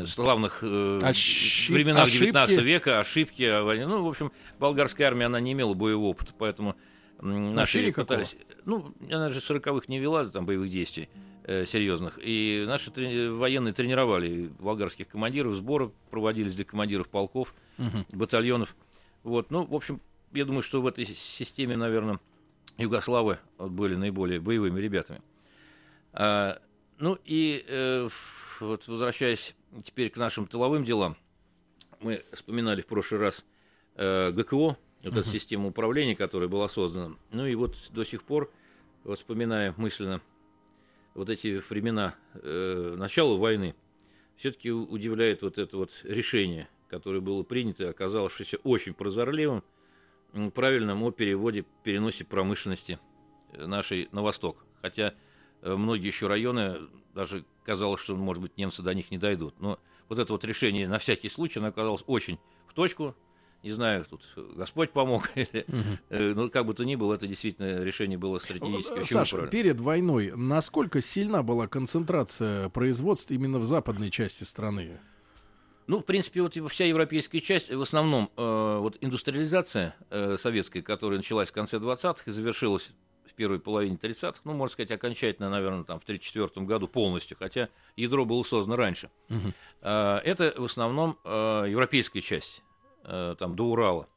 славных 0.05 0.59
э, 0.63 0.99
Ошиб... 1.03 1.75
временах 1.75 2.05
ошибки. 2.05 2.25
19 2.25 2.61
века, 2.61 2.99
ошибки 2.99 3.43
о 3.43 3.63
войне. 3.63 3.85
Ну, 3.85 4.03
в 4.03 4.07
общем, 4.07 4.31
болгарская 4.59 5.07
армия, 5.07 5.25
она 5.25 5.39
не 5.39 5.53
имела 5.53 5.73
боевого 5.73 6.07
опыта, 6.07 6.33
поэтому 6.37 6.75
наши 7.19 7.91
пытались... 7.91 8.35
Ну, 8.65 8.93
она 9.09 9.29
же 9.29 9.39
в 9.39 9.49
40-х 9.49 9.85
не 9.87 9.99
вела 9.99 10.25
там 10.25 10.45
боевых 10.45 10.69
действий 10.69 11.09
э, 11.43 11.65
серьезных. 11.65 12.19
И 12.21 12.63
наши 12.67 12.91
трени- 12.91 13.29
военные 13.29 13.73
тренировали 13.73 14.49
болгарских 14.59 15.07
командиров, 15.07 15.55
сборы 15.55 15.91
проводились 16.11 16.55
для 16.55 16.65
командиров 16.65 17.07
полков, 17.07 17.53
угу. 17.77 18.05
батальонов. 18.13 18.75
Вот, 19.23 19.51
ну, 19.51 19.65
в 19.65 19.75
общем, 19.75 20.01
я 20.33 20.45
думаю, 20.45 20.61
что 20.61 20.81
в 20.81 20.87
этой 20.87 21.05
системе, 21.05 21.75
наверное, 21.75 22.19
югославы 22.77 23.39
были 23.57 23.95
наиболее 23.95 24.39
боевыми 24.39 24.79
ребятами. 24.79 25.21
А, 26.13 26.59
ну 26.99 27.17
и 27.25 27.63
э, 27.67 28.09
вот 28.59 28.87
возвращаясь 28.87 29.55
теперь 29.83 30.09
к 30.09 30.17
нашим 30.17 30.47
тыловым 30.47 30.83
делам, 30.83 31.15
мы 31.99 32.23
вспоминали 32.33 32.81
в 32.81 32.87
прошлый 32.87 33.21
раз 33.21 33.45
э, 33.95 34.31
ГКО, 34.31 34.77
вот 35.09 35.17
эта 35.17 35.29
система 35.29 35.67
управления, 35.67 36.15
которая 36.15 36.49
была 36.49 36.67
создана. 36.67 37.15
Ну 37.31 37.45
и 37.45 37.55
вот 37.55 37.75
до 37.91 38.03
сих 38.03 38.23
пор, 38.23 38.51
вот 39.03 39.17
вспоминая 39.17 39.73
мысленно 39.77 40.21
вот 41.13 41.29
эти 41.29 41.61
времена 41.69 42.15
э, 42.35 42.95
начала 42.97 43.37
войны, 43.37 43.75
все-таки 44.35 44.71
удивляет 44.71 45.41
вот 45.41 45.57
это 45.57 45.77
вот 45.77 45.91
решение, 46.03 46.69
которое 46.89 47.21
было 47.21 47.43
принято, 47.43 47.89
оказавшееся 47.89 48.57
очень 48.63 48.93
прозорливым, 48.93 49.63
правильным 50.53 51.03
о 51.03 51.11
переводе, 51.11 51.65
переносе 51.83 52.23
промышленности 52.23 52.99
э, 53.53 53.65
нашей 53.65 54.09
на 54.11 54.21
восток. 54.21 54.65
Хотя 54.81 55.13
э, 55.61 55.75
многие 55.75 56.07
еще 56.07 56.27
районы, 56.27 56.87
даже 57.15 57.45
казалось, 57.63 58.01
что, 58.01 58.15
может 58.15 58.41
быть, 58.41 58.57
немцы 58.57 58.83
до 58.83 58.93
них 58.93 59.09
не 59.09 59.17
дойдут. 59.17 59.59
Но 59.59 59.79
вот 60.07 60.19
это 60.19 60.33
вот 60.33 60.45
решение 60.45 60.87
на 60.87 60.99
всякий 60.99 61.29
случай, 61.29 61.59
оно 61.59 61.69
оказалось 61.69 62.03
очень 62.07 62.37
в 62.67 62.73
точку, 62.73 63.15
не 63.67 63.73
знаю, 63.73 64.05
тут 64.09 64.21
Господь 64.55 64.91
помог, 64.91 65.29
ну, 66.09 66.49
как 66.49 66.65
бы 66.65 66.73
то 66.73 66.85
ни 66.85 66.95
было, 66.95 67.15
это 67.15 67.27
действительно 67.27 67.83
решение 67.83 68.17
было 68.17 68.39
стратегическое. 68.39 69.03
Саша, 69.03 69.47
перед 69.47 69.79
войной 69.79 70.31
насколько 70.35 71.01
сильна 71.01 71.43
была 71.43 71.67
концентрация 71.67 72.69
производств 72.69 73.31
именно 73.31 73.59
в 73.59 73.65
западной 73.65 74.09
части 74.09 74.43
страны? 74.45 74.99
Ну, 75.87 75.99
в 75.99 76.03
принципе, 76.03 76.41
вот 76.41 76.55
вся 76.69 76.85
европейская 76.85 77.39
часть, 77.39 77.71
в 77.71 77.81
основном, 77.81 78.29
э, 78.35 78.77
вот 78.79 78.97
индустриализация 78.99 79.95
э, 80.09 80.35
советская, 80.37 80.83
которая 80.83 81.17
началась 81.17 81.49
в 81.49 81.53
конце 81.53 81.77
20-х 81.77 82.23
и 82.25 82.31
завершилась 82.31 82.91
в 83.25 83.33
первой 83.33 83.59
половине 83.59 83.95
30-х, 83.95 84.41
ну, 84.43 84.53
можно 84.53 84.73
сказать, 84.73 84.91
окончательно, 84.91 85.49
наверное, 85.49 85.85
там, 85.85 85.99
в 85.99 86.03
1934 86.03 86.65
году 86.65 86.87
полностью, 86.89 87.37
хотя 87.37 87.69
ядро 87.95 88.25
было 88.25 88.43
создано 88.43 88.75
раньше. 88.75 89.09
Угу. 89.29 89.53
Это 89.81 90.53
в 90.57 90.65
основном 90.65 91.17
европейская 91.23 92.21
часть, 92.21 92.63
там, 93.07 93.55
до 93.55 93.63
Урала. 93.65 94.07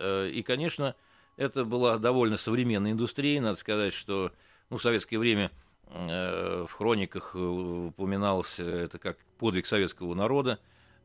И, 0.00 0.42
конечно, 0.46 0.94
это 1.36 1.64
была 1.64 1.98
довольно 1.98 2.36
современная 2.36 2.92
индустрия, 2.92 3.40
надо 3.40 3.56
сказать, 3.58 3.92
что 3.92 4.32
ну, 4.68 4.76
в 4.76 4.82
советское 4.82 5.18
время 5.18 5.50
в 5.86 6.68
хрониках 6.68 7.34
упоминалось 7.34 8.58
это 8.58 8.98
как 8.98 9.18
подвиг 9.38 9.66
советского 9.66 10.14
народа, 10.14 10.58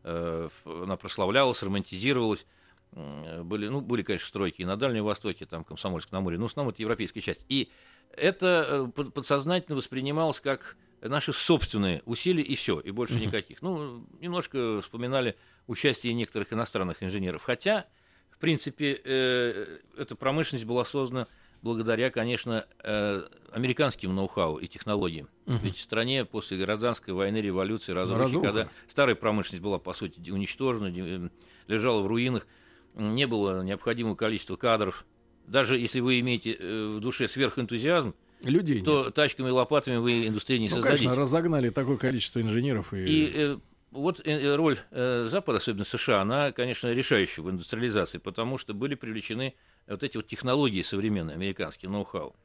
она 0.04 0.98
прославлялась, 0.98 1.62
романтизировалась. 1.62 2.46
Были, 2.94 3.68
ну, 3.68 3.82
были, 3.82 4.02
конечно, 4.02 4.28
стройки 4.28 4.62
и 4.62 4.66
на 4.66 4.78
Дальнем 4.78 5.04
Востоке, 5.04 5.46
там, 5.46 5.66
Комсомольск 5.66 6.12
на 6.12 6.22
море, 6.22 6.38
но 6.38 6.48
в 6.48 6.50
основном 6.50 6.74
это 6.74 6.82
европейская 6.82 7.20
часть. 7.20 7.46
И 7.50 7.70
это 8.14 8.90
э, 8.98 9.02
подсознательно 9.04 9.76
воспринималось 9.76 10.40
как 10.40 10.78
наши 11.02 11.34
собственные 11.34 12.02
усилия 12.06 12.44
и 12.44 12.56
все, 12.56 12.80
и 12.80 12.92
больше 12.92 13.16
никаких. 13.20 13.62
Ну, 13.62 14.06
немножко 14.20 14.82
вспоминали 14.82 15.36
участие 15.68 16.14
некоторых 16.14 16.54
иностранных 16.54 17.04
инженеров. 17.04 17.44
Хотя, 17.44 17.86
в 18.32 18.38
принципе, 18.38 19.02
э, 19.04 19.80
эта 19.98 20.16
промышленность 20.16 20.66
была 20.66 20.86
создана 20.86 21.28
благодаря, 21.62 22.10
конечно, 22.10 22.66
э, 22.84 23.24
американским 23.52 24.14
ноу-хау 24.16 24.58
и 24.58 24.68
технологиям. 24.68 25.28
Угу. 25.48 25.58
Ведь 25.64 25.78
в 25.78 25.82
стране 25.82 26.26
после 26.26 26.58
гражданской 26.58 27.14
войны, 27.14 27.38
революции, 27.38 27.94
разрухи, 27.94 28.22
Разруха. 28.22 28.48
когда 28.48 28.70
старая 28.88 29.16
промышленность 29.16 29.64
была, 29.64 29.80
по 29.80 29.94
сути, 29.94 30.30
уничтожена, 30.30 31.32
лежала 31.68 32.02
в 32.02 32.08
руинах, 32.08 32.48
не 32.94 33.28
было 33.28 33.64
необходимого 33.64 34.16
количества 34.16 34.56
кадров. 34.56 35.06
Даже 35.46 35.78
если 35.78 36.00
вы 36.00 36.20
имеете 36.20 36.54
э, 36.54 36.88
в 36.96 37.00
душе 37.00 37.28
сверхэнтузиазм, 37.28 38.16
Людей 38.44 38.84
то 38.84 39.06
нет. 39.06 39.14
тачками 39.16 39.48
и 39.48 39.52
лопатами 39.52 39.98
вы 39.98 40.28
индустрию 40.28 40.60
не 40.62 40.70
ну, 40.70 40.76
создадите. 40.76 41.06
конечно, 41.06 41.22
разогнали 41.22 41.70
такое 41.70 41.98
количество 41.98 42.42
инженеров. 42.42 42.94
И, 42.94 42.98
и 42.98 43.32
э, 43.34 43.58
вот 43.92 44.22
э, 44.26 44.56
роль 44.56 44.80
э, 44.92 45.28
Запада, 45.30 45.58
особенно 45.58 45.86
США, 45.86 46.22
она, 46.22 46.52
конечно, 46.52 46.92
решающая 46.94 47.44
в 47.44 47.50
индустриализации, 47.50 48.20
потому 48.20 48.58
что 48.58 48.74
были 48.74 48.96
привлечены 48.96 49.56
вот 49.88 50.04
эти 50.04 50.18
вот 50.18 50.28
технологии 50.28 50.82
современные, 50.82 51.36
американские, 51.36 51.90
ноу-хау. 51.90 52.36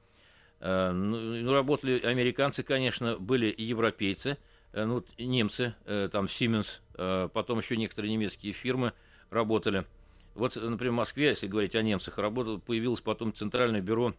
Э, 0.60 0.92
ну, 0.92 1.18
ну, 1.18 1.52
работали 1.52 2.00
американцы, 2.00 2.62
конечно, 2.62 3.18
были 3.18 3.46
и 3.46 3.62
европейцы, 3.62 4.38
э, 4.72 4.84
ну, 4.84 5.04
немцы, 5.18 5.74
э, 5.84 6.08
там 6.10 6.24
Siemens, 6.24 6.80
э, 6.94 7.28
потом 7.32 7.58
еще 7.58 7.76
некоторые 7.76 8.12
немецкие 8.12 8.52
фирмы 8.52 8.92
работали– 9.30 9.84
вот, 10.34 10.56
например, 10.56 10.92
в 10.92 10.96
Москве, 10.96 11.28
если 11.28 11.46
говорить 11.46 11.74
о 11.74 11.82
немцах, 11.82 12.18
работало, 12.18 12.58
появилось 12.58 13.00
потом 13.00 13.34
Центральное 13.34 13.80
бюро 13.80 14.14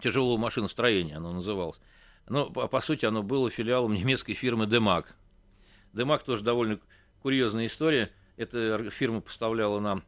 тяжелого 0.00 0.36
машиностроения, 0.36 1.16
оно 1.16 1.32
называлось. 1.32 1.80
Но, 2.28 2.48
по, 2.50 2.68
по 2.68 2.80
сути, 2.80 3.06
оно 3.06 3.22
было 3.22 3.50
филиалом 3.50 3.94
немецкой 3.94 4.34
фирмы 4.34 4.66
Демаг. 4.66 5.14
Демаг 5.92 6.22
тоже 6.22 6.42
довольно 6.42 6.78
курьезная 7.22 7.66
история. 7.66 8.10
Эта 8.36 8.90
фирма 8.90 9.20
поставляла 9.20 9.80
нам 9.80 10.04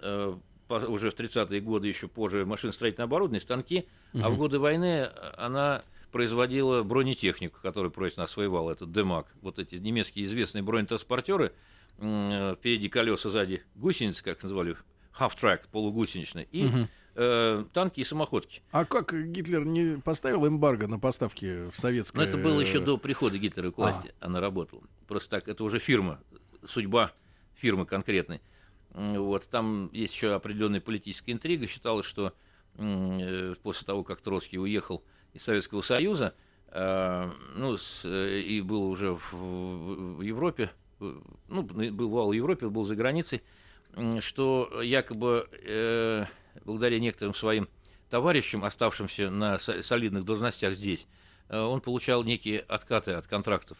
э, 0.00 0.36
по, 0.66 0.74
уже 0.74 1.10
в 1.10 1.14
30-е 1.14 1.60
годы, 1.60 1.88
еще 1.88 2.08
позже, 2.08 2.44
машиностроительное 2.44 3.06
оборудование, 3.06 3.40
станки, 3.40 3.86
угу. 4.12 4.24
а 4.24 4.30
в 4.30 4.36
годы 4.36 4.58
войны 4.58 5.08
она 5.36 5.82
производила 6.10 6.82
бронетехнику, 6.82 7.58
которая 7.62 7.90
против 7.90 8.16
нас 8.16 8.36
воевала, 8.36 8.72
этот 8.72 8.92
Демаг. 8.92 9.26
Вот 9.40 9.58
эти 9.58 9.76
немецкие 9.76 10.26
известные 10.26 10.62
бронетранспортеры– 10.62 11.52
впереди 11.98 12.88
колеса, 12.88 13.30
сзади 13.30 13.62
гусеницы, 13.74 14.22
как 14.24 14.42
называли, 14.42 14.76
half-track, 15.18 15.62
полугусеничный, 15.70 16.48
и 16.50 16.66
угу. 16.66 16.88
Э, 17.14 17.64
танки 17.72 18.00
и 18.00 18.04
самоходки. 18.04 18.62
А 18.70 18.84
как 18.84 19.12
Гитлер 19.30 19.64
не 19.64 20.00
поставил 20.00 20.46
эмбарго 20.46 20.86
на 20.88 20.98
поставки 20.98 21.70
в 21.70 21.76
советское... 21.76 22.22
Ну, 22.22 22.28
это 22.28 22.38
было 22.38 22.60
еще 22.60 22.80
до 22.80 22.96
прихода 22.96 23.38
Гитлера 23.38 23.70
к 23.70 23.78
власти, 23.78 24.14
а. 24.20 24.26
она 24.26 24.40
работала. 24.40 24.82
Просто 25.06 25.30
так, 25.30 25.48
это 25.48 25.64
уже 25.64 25.78
фирма, 25.78 26.20
судьба 26.66 27.12
фирмы 27.54 27.86
конкретной. 27.86 28.40
Вот, 28.90 29.48
там 29.48 29.90
есть 29.92 30.14
еще 30.14 30.34
определенная 30.34 30.80
политическая 30.80 31.32
интрига. 31.32 31.66
Считалось, 31.66 32.06
что 32.06 32.32
э, 32.76 33.54
после 33.62 33.86
того, 33.86 34.04
как 34.04 34.20
Троцкий 34.20 34.58
уехал 34.58 35.02
из 35.32 35.42
Советского 35.42 35.80
Союза, 35.80 36.34
э, 36.68 37.30
ну, 37.56 37.76
с, 37.76 38.04
э, 38.04 38.40
и 38.40 38.60
был 38.60 38.84
уже 38.84 39.14
в, 39.14 39.32
в 39.32 40.20
Европе, 40.20 40.70
ну, 41.00 41.62
бывал 41.62 42.28
в 42.28 42.32
Европе, 42.32 42.68
был 42.68 42.84
за 42.84 42.94
границей, 42.94 43.42
что 44.20 44.80
якобы 44.82 45.48
э, 45.66 46.26
благодаря 46.64 46.98
некоторым 46.98 47.34
своим 47.34 47.68
товарищам, 48.10 48.64
оставшимся 48.64 49.30
на 49.30 49.58
солидных 49.58 50.24
должностях 50.24 50.74
здесь, 50.74 51.06
э, 51.48 51.58
он 51.58 51.80
получал 51.80 52.22
некие 52.24 52.60
откаты 52.60 53.12
от 53.12 53.26
контрактов 53.26 53.78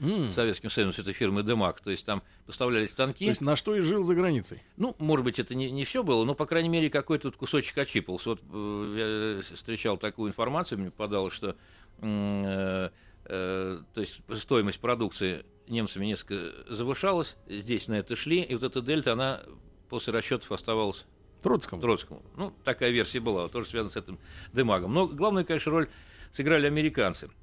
mm. 0.00 0.32
Советским 0.32 0.70
Союзом 0.70 0.92
с 0.94 0.98
этой 0.98 1.12
фирмой 1.12 1.42
Демак. 1.42 1.80
То 1.80 1.90
есть 1.90 2.04
там 2.04 2.22
поставлялись 2.46 2.90
станки. 2.90 3.24
То 3.24 3.30
есть 3.30 3.40
на 3.40 3.56
что 3.56 3.74
и 3.74 3.80
жил 3.80 4.04
за 4.04 4.14
границей? 4.14 4.62
Ну, 4.76 4.94
может 4.98 5.24
быть, 5.24 5.38
это 5.38 5.54
не, 5.54 5.70
не 5.70 5.84
все 5.84 6.02
было, 6.02 6.24
но, 6.24 6.34
по 6.34 6.46
крайней 6.46 6.68
мере, 6.68 6.90
какой-то 6.90 7.28
вот 7.28 7.36
кусочек 7.36 7.76
отчипался. 7.78 8.30
Вот 8.30 8.40
э, 8.52 9.36
я 9.38 9.56
встречал 9.56 9.96
такую 9.96 10.30
информацию, 10.30 10.78
мне 10.78 10.90
подалось, 10.90 11.32
что 11.32 11.56
э, 12.00 12.90
э, 13.24 13.78
то 13.94 14.00
есть 14.00 14.20
стоимость 14.34 14.80
продукции 14.80 15.44
немцами 15.68 16.06
несколько 16.06 16.52
завышалась, 16.72 17.36
здесь 17.46 17.88
на 17.88 17.94
это 17.94 18.16
шли, 18.16 18.42
и 18.42 18.54
вот 18.54 18.64
эта 18.64 18.82
дельта, 18.82 19.12
она 19.12 19.40
после 19.88 20.12
расчетов 20.12 20.52
оставалась 20.52 21.06
Троцкому. 21.44 21.80
Троцкому. 21.80 22.22
Ну, 22.36 22.52
такая 22.64 22.90
версия 22.90 23.20
была, 23.20 23.48
тоже 23.48 23.68
связана 23.68 23.90
с 23.90 23.96
этим 23.96 24.18
демагом. 24.52 24.92
Но 24.92 25.06
главную, 25.06 25.46
конечно, 25.46 25.70
роль 25.70 25.88
сыграли 26.32 26.66
американцы– 26.66 27.30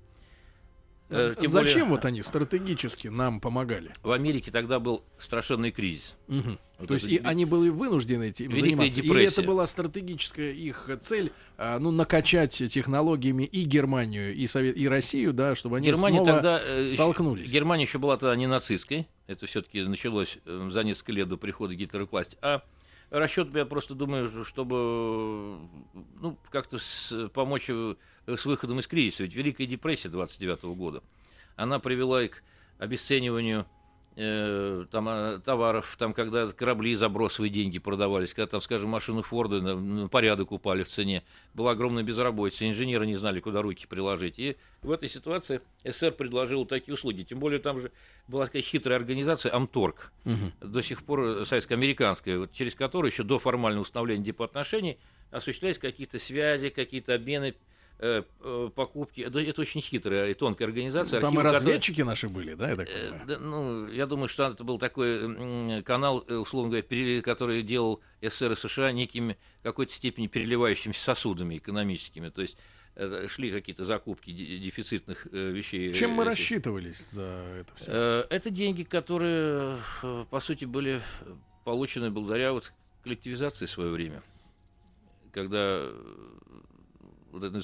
Э, 1.11 1.35
тем 1.39 1.51
Зачем 1.51 1.81
более, 1.81 1.85
вот 1.85 2.05
они 2.05 2.23
стратегически 2.23 3.09
нам 3.09 3.41
помогали? 3.41 3.91
В 4.01 4.11
Америке 4.11 4.49
тогда 4.49 4.79
был 4.79 5.03
страшенный 5.19 5.71
кризис. 5.71 6.15
Угу. 6.27 6.57
Вот 6.79 6.87
То 6.87 6.93
есть 6.93 7.05
и 7.05 7.19
они 7.23 7.45
были 7.45 7.69
вынуждены 7.69 8.29
этим 8.29 8.55
заниматься. 8.55 9.01
Депрессия. 9.01 9.25
И 9.25 9.27
это 9.27 9.43
была 9.43 9.67
стратегическая 9.67 10.51
их 10.51 10.89
цель, 11.01 11.31
а, 11.57 11.79
ну, 11.79 11.91
накачать 11.91 12.55
технологиями 12.55 13.43
и 13.43 13.63
Германию, 13.63 14.33
и, 14.33 14.47
Совет, 14.47 14.77
и 14.77 14.87
Россию, 14.87 15.33
да, 15.33 15.53
чтобы 15.53 15.77
они 15.77 15.87
Германия 15.87 16.17
снова 16.17 16.33
тогда, 16.33 16.61
э, 16.63 16.87
столкнулись. 16.87 17.51
Германия 17.51 17.83
еще 17.83 17.99
была 17.99 18.17
тогда 18.17 18.35
не 18.35 18.47
нацистской. 18.47 19.07
Это 19.27 19.45
все-таки 19.45 19.83
началось 19.83 20.39
э, 20.45 20.69
за 20.71 20.83
несколько 20.83 21.11
лет 21.11 21.27
до 21.27 21.37
прихода 21.37 21.75
Гитлера 21.75 22.05
к 22.05 22.11
власти. 22.11 22.37
А 22.41 22.63
расчет, 23.19 23.53
я 23.53 23.65
просто 23.65 23.93
думаю, 23.93 24.45
чтобы 24.45 25.59
ну, 26.19 26.37
как-то 26.49 26.79
помочь 27.33 27.69
с 27.69 28.45
выходом 28.45 28.79
из 28.79 28.87
кризиса. 28.87 29.23
Ведь 29.23 29.35
Великая 29.35 29.65
депрессия 29.65 30.09
29 30.09 30.63
года, 30.75 31.03
она 31.55 31.79
привела 31.79 32.23
и 32.23 32.29
к 32.29 32.41
обесцениванию 32.79 33.61
э, 33.61 33.80
там, 34.15 35.07
а, 35.07 35.39
товаров, 35.39 35.95
там, 35.97 36.13
когда 36.13 36.45
корабли 36.47 36.95
за 36.95 37.07
бросовые 37.07 37.49
деньги 37.49 37.79
продавались, 37.79 38.33
когда, 38.33 38.47
там, 38.47 38.61
скажем, 38.61 38.89
машины 38.89 39.23
Форда 39.23 39.61
на, 39.61 39.75
на 39.75 40.07
порядок 40.09 40.51
упали 40.51 40.83
в 40.83 40.89
цене, 40.89 41.23
была 41.53 41.71
огромная 41.71 42.03
безработица, 42.03 42.67
инженеры 42.67 43.05
не 43.05 43.15
знали, 43.15 43.39
куда 43.39 43.61
руки 43.61 43.87
приложить. 43.87 44.37
И 44.37 44.57
в 44.81 44.91
этой 44.91 45.07
ситуации 45.07 45.61
СССР 45.85 46.11
предложил 46.11 46.65
такие 46.65 46.93
услуги. 46.93 47.23
Тем 47.23 47.39
более 47.39 47.59
там 47.59 47.79
же 47.79 47.91
была 48.27 48.45
такая 48.45 48.61
хитрая 48.61 48.97
организация 48.97 49.55
Амторг, 49.55 50.11
угу. 50.25 50.51
до 50.59 50.81
сих 50.81 51.03
пор 51.03 51.45
советско-американская, 51.45 52.39
вот, 52.39 52.51
через 52.51 52.75
которую 52.75 53.11
еще 53.11 53.23
до 53.23 53.39
формального 53.39 53.83
установления 53.83 54.25
дипотношений 54.25 54.97
осуществлялись 55.31 55.79
какие-то 55.79 56.19
связи, 56.19 56.69
какие-то 56.69 57.15
обмены 57.15 57.53
Э, 57.53 57.53
э, 57.53 57.55
покупки. 58.75 59.21
Это, 59.21 59.39
это 59.39 59.61
очень 59.61 59.81
хитрая 59.81 60.31
и 60.31 60.33
тонкая 60.33 60.67
организация. 60.67 61.19
Ну, 61.19 61.27
там 61.27 61.39
и 61.39 61.43
разведчики 61.43 61.97
который... 61.97 62.07
наши 62.07 62.27
были, 62.29 62.55
да, 62.55 62.69
я 62.69 62.75
так 62.75 62.89
э, 62.89 63.11
понимаю? 63.11 63.39
ну, 63.39 63.87
я 63.89 64.07
думаю, 64.07 64.27
что 64.27 64.47
это 64.47 64.63
был 64.63 64.79
такой 64.79 65.83
канал, 65.83 66.25
условно 66.27 66.81
говоря, 66.81 67.21
который 67.21 67.61
делал 67.61 68.01
СССР 68.21 68.53
и 68.53 68.55
США 68.55 68.91
некими 68.91 69.37
какой-то 69.61 69.93
степени 69.93 70.27
переливающимися 70.27 71.03
сосудами 71.03 71.57
экономическими. 71.57 72.29
То 72.29 72.41
есть 72.41 72.57
шли 73.27 73.51
какие-то 73.51 73.85
закупки 73.85 74.31
дефицитных 74.31 75.27
вещей. 75.31 75.91
Чем 75.91 76.11
мы 76.11 76.23
рассчитывались 76.25 77.07
за 77.11 77.21
это 77.59 77.75
все? 77.75 78.25
Это 78.29 78.49
деньги, 78.49 78.83
которые, 78.83 79.77
по 80.29 80.39
сути, 80.39 80.65
были 80.65 81.01
получены 81.63 82.09
благодаря 82.09 82.53
вот 82.53 82.73
коллективизации 83.03 83.67
в 83.67 83.69
свое 83.69 83.91
время. 83.91 84.23
Когда 85.31 85.87
вот 87.31 87.43
это 87.43 87.61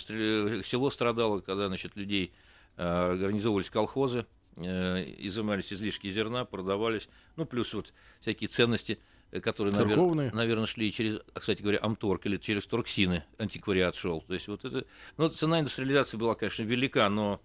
село 0.64 0.90
страдало, 0.90 1.42
когда, 1.42 1.68
значит, 1.68 1.96
людей 1.96 2.34
э, 2.78 2.84
организовывались 2.84 3.70
колхозы, 3.70 4.26
э, 4.56 5.04
изымались 5.20 5.74
излишки 5.74 6.10
зерна, 6.10 6.46
продавались, 6.46 7.10
ну, 7.36 7.46
плюс 7.46 7.74
вот 7.74 7.94
всякие 8.22 8.48
ценности, 8.48 9.00
э, 9.32 9.40
которые, 9.40 9.76
навер... 9.76 10.34
наверное, 10.34 10.66
шли 10.66 10.92
через, 10.92 11.20
кстати 11.34 11.62
говоря, 11.62 11.80
Амторг 11.82 12.26
или 12.26 12.38
через 12.38 12.66
Торксины, 12.66 13.24
антиквариат 13.38 13.96
шел. 13.96 14.22
То 14.22 14.34
есть 14.34 14.48
вот 14.48 14.64
это... 14.66 14.86
Ну, 15.18 15.30
цена 15.30 15.60
индустриализации 15.60 16.18
была, 16.18 16.36
конечно, 16.36 16.64
велика, 16.64 17.10
но 17.10 17.42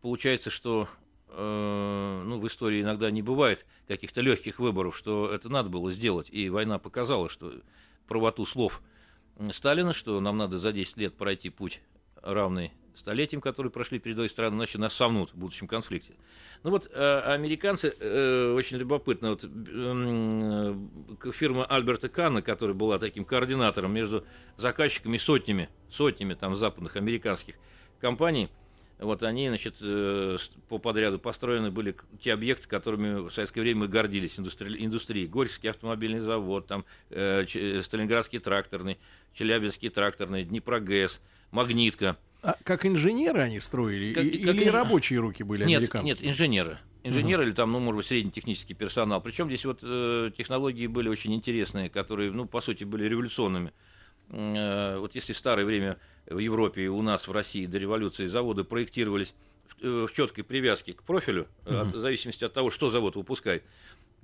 получается, 0.00 0.50
что 0.50 0.88
э, 1.28 2.22
ну, 2.24 2.40
в 2.40 2.46
истории 2.46 2.82
иногда 2.82 3.10
не 3.10 3.22
бывает 3.22 3.66
каких-то 3.86 4.20
легких 4.20 4.58
выборов, 4.58 4.96
что 4.96 5.30
это 5.32 5.48
надо 5.48 5.68
было 5.68 5.90
сделать, 5.90 6.28
и 6.30 6.48
война 6.48 6.78
показала, 6.78 7.28
что 7.28 7.52
правоту 8.06 8.46
слов– 8.46 8.82
Сталина, 9.52 9.92
что 9.92 10.20
нам 10.20 10.36
надо 10.36 10.58
за 10.58 10.72
10 10.72 10.96
лет 10.96 11.14
пройти 11.14 11.50
путь 11.50 11.80
равный 12.22 12.72
столетиям, 12.94 13.40
которые 13.40 13.70
прошли 13.70 13.98
передовые 13.98 14.28
страны, 14.28 14.56
иначе 14.56 14.78
нас 14.78 14.92
сомнут 14.92 15.30
в 15.32 15.36
будущем 15.36 15.68
конфликте. 15.68 16.14
Ну 16.64 16.70
вот 16.70 16.90
э, 16.92 17.20
американцы, 17.20 17.94
э, 17.98 18.52
очень 18.52 18.76
любопытно, 18.78 19.30
вот, 19.30 19.44
э, 19.44 21.30
фирма 21.32 21.64
Альберта 21.64 22.08
Канна, 22.08 22.42
которая 22.42 22.74
была 22.74 22.98
таким 22.98 23.24
координатором 23.24 23.94
между 23.94 24.24
заказчиками 24.56 25.16
сотнями, 25.16 25.68
сотнями 25.88 26.34
там 26.34 26.56
западных 26.56 26.96
американских 26.96 27.54
компаний, 28.00 28.48
вот 28.98 29.22
они, 29.22 29.48
значит, 29.48 29.76
э, 29.80 30.36
по 30.68 30.78
подряду 30.78 31.18
построены 31.18 31.70
были 31.70 31.94
те 32.20 32.32
объекты, 32.32 32.68
которыми 32.68 33.28
в 33.28 33.30
советское 33.30 33.60
время 33.60 33.80
мы 33.80 33.88
гордились 33.88 34.38
индустри... 34.38 34.84
индустрией. 34.84 35.26
Горьковский 35.26 35.70
автомобильный 35.70 36.20
завод, 36.20 36.66
там, 36.66 36.84
э, 37.10 37.44
Сталинградский 37.82 38.38
тракторный, 38.38 38.98
Челябинский 39.34 39.88
тракторный, 39.88 40.44
Днепрогэс, 40.44 41.20
Магнитка– 41.50 42.16
а 42.42 42.56
как 42.62 42.86
инженеры 42.86 43.40
они 43.42 43.58
строили? 43.58 44.14
Как, 44.14 44.24
или 44.24 44.46
как 44.46 44.56
инж... 44.56 44.72
рабочие 44.72 45.18
руки 45.18 45.42
были 45.42 45.64
нет, 45.64 45.78
американские? 45.78 46.14
Нет, 46.14 46.24
инженеры. 46.24 46.78
Инженеры 47.02 47.42
uh-huh. 47.42 47.46
или 47.48 47.54
там, 47.54 47.72
ну, 47.72 47.80
может 47.80 47.96
быть, 47.96 48.06
средний 48.06 48.30
технический 48.30 48.74
персонал. 48.74 49.20
Причем 49.20 49.48
здесь 49.48 49.64
вот 49.64 49.80
э, 49.82 50.30
технологии 50.36 50.86
были 50.86 51.08
очень 51.08 51.34
интересные, 51.34 51.88
которые, 51.90 52.30
ну, 52.30 52.46
по 52.46 52.60
сути, 52.60 52.84
были 52.84 53.04
революционными. 53.04 53.72
Э, 54.30 54.98
вот 54.98 55.14
если 55.14 55.32
в 55.32 55.36
старое 55.36 55.64
время 55.64 55.98
в 56.30 56.38
Европе 56.38 56.84
и 56.84 56.88
у 56.88 57.02
нас 57.02 57.28
в 57.28 57.32
России 57.32 57.66
до 57.66 57.78
революции 57.78 58.26
заводы 58.26 58.64
проектировались 58.64 59.34
в, 59.66 59.84
э, 59.84 60.06
в 60.06 60.12
четкой 60.12 60.44
привязке 60.44 60.92
к 60.92 61.02
профилю, 61.02 61.48
uh-huh. 61.64 61.88
от, 61.88 61.94
в 61.94 61.98
зависимости 61.98 62.44
от 62.44 62.52
того, 62.52 62.70
что 62.70 62.90
завод 62.90 63.16
выпускает, 63.16 63.64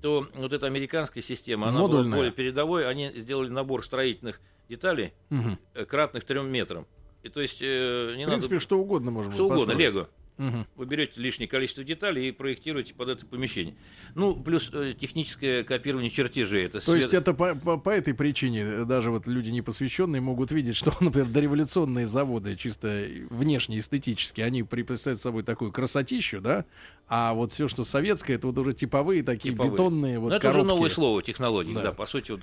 то 0.01 0.27
вот 0.35 0.53
эта 0.53 0.67
американская 0.67 1.23
система, 1.23 1.69
она 1.69 1.81
Модульная. 1.81 2.05
была 2.05 2.17
более 2.17 2.33
передовой. 2.33 2.87
Они 2.87 3.11
сделали 3.15 3.49
набор 3.49 3.85
строительных 3.85 4.41
деталей, 4.69 5.13
uh-huh. 5.31 5.87
кратных 5.87 6.25
трем 6.25 6.51
метрам. 6.51 6.87
И 7.23 7.31
то 7.31 7.41
есть 7.41 7.59
э, 7.63 8.15
не 8.17 8.25
В 8.25 8.29
принципе, 8.29 8.57
надо... 8.57 8.63
что 8.63 8.79
угодно 8.79 9.11
можно 9.11 9.33
Что 9.33 9.47
угодно, 9.47 9.73
Лего. 9.73 10.11
Угу. 10.37 10.67
Вы 10.77 10.87
берете 10.87 11.21
лишнее 11.21 11.47
количество 11.47 11.85
деталей 11.85 12.29
и 12.29 12.33
проектируете 12.33 12.93
под 12.93 13.09
это 13.09 13.25
помещение. 13.25 13.77
Ну, 14.17 14.35
плюс 14.35 14.69
э, 14.73 14.93
техническое 14.99 15.63
копирование 15.63 16.11
чертежей. 16.11 16.67
Это 16.67 16.81
То 16.81 16.91
свет... 16.91 16.97
есть 16.97 17.15
это 17.15 17.35
по, 17.35 17.55
по, 17.55 17.77
по 17.77 17.91
этой 17.91 18.15
причине 18.15 18.63
э, 18.63 18.85
даже 18.85 19.13
вот 19.13 19.29
люди 19.29 19.51
непосвященные 19.51 20.21
могут 20.21 20.51
видеть, 20.51 20.77
что, 20.77 20.93
например, 21.01 21.29
дореволюционные 21.29 22.07
заводы 22.07 22.57
чисто 22.57 23.07
внешне 23.31 23.79
эстетически, 23.79 24.41
они 24.41 24.65
представляют 24.65 25.23
собой 25.23 25.45
такую 25.45 25.71
красотищу, 25.71 26.41
да, 26.41 26.65
а 27.07 27.33
вот 27.33 27.53
все, 27.53 27.69
что 27.69 27.85
советское, 27.85 28.35
это 28.35 28.49
вот 28.49 28.59
уже 28.59 28.73
типовые 28.73 29.23
такие 29.23 29.53
типовые. 29.53 29.73
бетонные 29.73 30.19
вот 30.19 30.31
Но 30.31 30.37
это 30.37 30.51
уже 30.51 30.65
новое 30.65 30.91
слово, 30.91 31.23
технологии, 31.23 31.75
да, 31.75 31.83
да 31.83 31.93
по 31.93 32.07
сути. 32.07 32.33
Вот, 32.33 32.43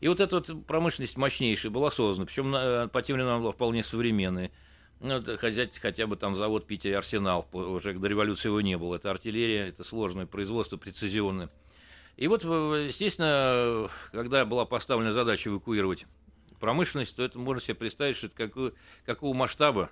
и 0.00 0.08
вот 0.08 0.20
эта 0.20 0.36
вот 0.36 0.66
промышленность 0.66 1.16
мощнейшая 1.16 1.72
была 1.72 1.90
создана, 1.90 2.26
причем 2.26 2.54
э, 2.54 2.88
по 2.88 3.00
тем 3.00 3.16
временам 3.16 3.40
была 3.40 3.52
вполне 3.52 3.82
современная. 3.82 4.50
Ну, 5.00 5.18
взять 5.18 5.78
хотя 5.78 6.06
бы 6.06 6.16
там 6.16 6.36
завод 6.36 6.66
Питер 6.66 6.98
Арсенал, 6.98 7.48
уже 7.52 7.94
до 7.94 8.06
революции 8.06 8.48
его 8.48 8.60
не 8.60 8.76
было. 8.76 8.96
Это 8.96 9.10
артиллерия, 9.10 9.68
это 9.68 9.82
сложное 9.82 10.26
производство, 10.26 10.76
прецизионное. 10.76 11.48
И 12.18 12.28
вот, 12.28 12.44
естественно, 12.44 13.88
когда 14.12 14.44
была 14.44 14.66
поставлена 14.66 15.12
задача 15.12 15.48
эвакуировать 15.48 16.06
промышленность, 16.60 17.16
то 17.16 17.22
это 17.22 17.38
можно 17.38 17.62
себе 17.62 17.76
представить, 17.76 18.16
что 18.16 18.26
это 18.26 18.36
какого, 18.36 18.72
какого 19.06 19.34
масштаба 19.34 19.88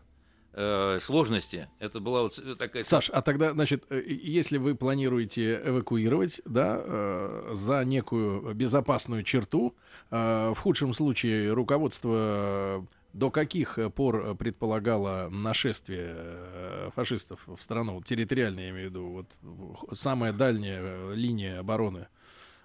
э, 0.52 0.98
сложности. 1.00 1.70
Это 1.78 2.00
была 2.00 2.22
вот 2.22 2.58
такая... 2.58 2.82
Саш, 2.84 3.08
а 3.08 3.22
тогда, 3.22 3.52
значит, 3.52 3.84
э, 3.88 4.02
если 4.06 4.58
вы 4.58 4.74
планируете 4.74 5.62
эвакуировать, 5.64 6.42
да, 6.44 6.78
э, 6.78 7.50
за 7.54 7.82
некую 7.84 8.54
безопасную 8.54 9.22
черту, 9.22 9.74
э, 10.10 10.52
в 10.54 10.58
худшем 10.58 10.92
случае 10.92 11.54
руководство 11.54 12.86
до 13.12 13.30
каких 13.30 13.78
э, 13.78 13.90
пор 13.90 14.16
э, 14.16 14.34
предполагало 14.34 15.28
нашествие 15.30 16.14
э, 16.16 16.90
фашистов 16.94 17.40
в 17.46 17.60
страну, 17.62 18.02
территориально, 18.02 18.60
я 18.60 18.70
имею 18.70 18.88
в 18.88 18.90
виду, 18.90 19.26
вот 19.42 19.98
самая 19.98 20.32
дальняя 20.32 21.12
линия 21.12 21.58
обороны, 21.58 22.08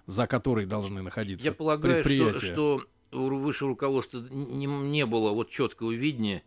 за 0.06 0.26
которой 0.26 0.66
должны 0.66 1.02
находиться 1.02 1.46
Я 1.46 1.52
полагаю, 1.52 2.04
что, 2.04 2.38
что 2.38 2.82
выше 3.10 3.66
руководства 3.66 4.20
не, 4.30 4.66
не 4.66 5.06
было 5.06 5.30
вот 5.30 5.48
четкого 5.48 5.92
видения 5.92 6.42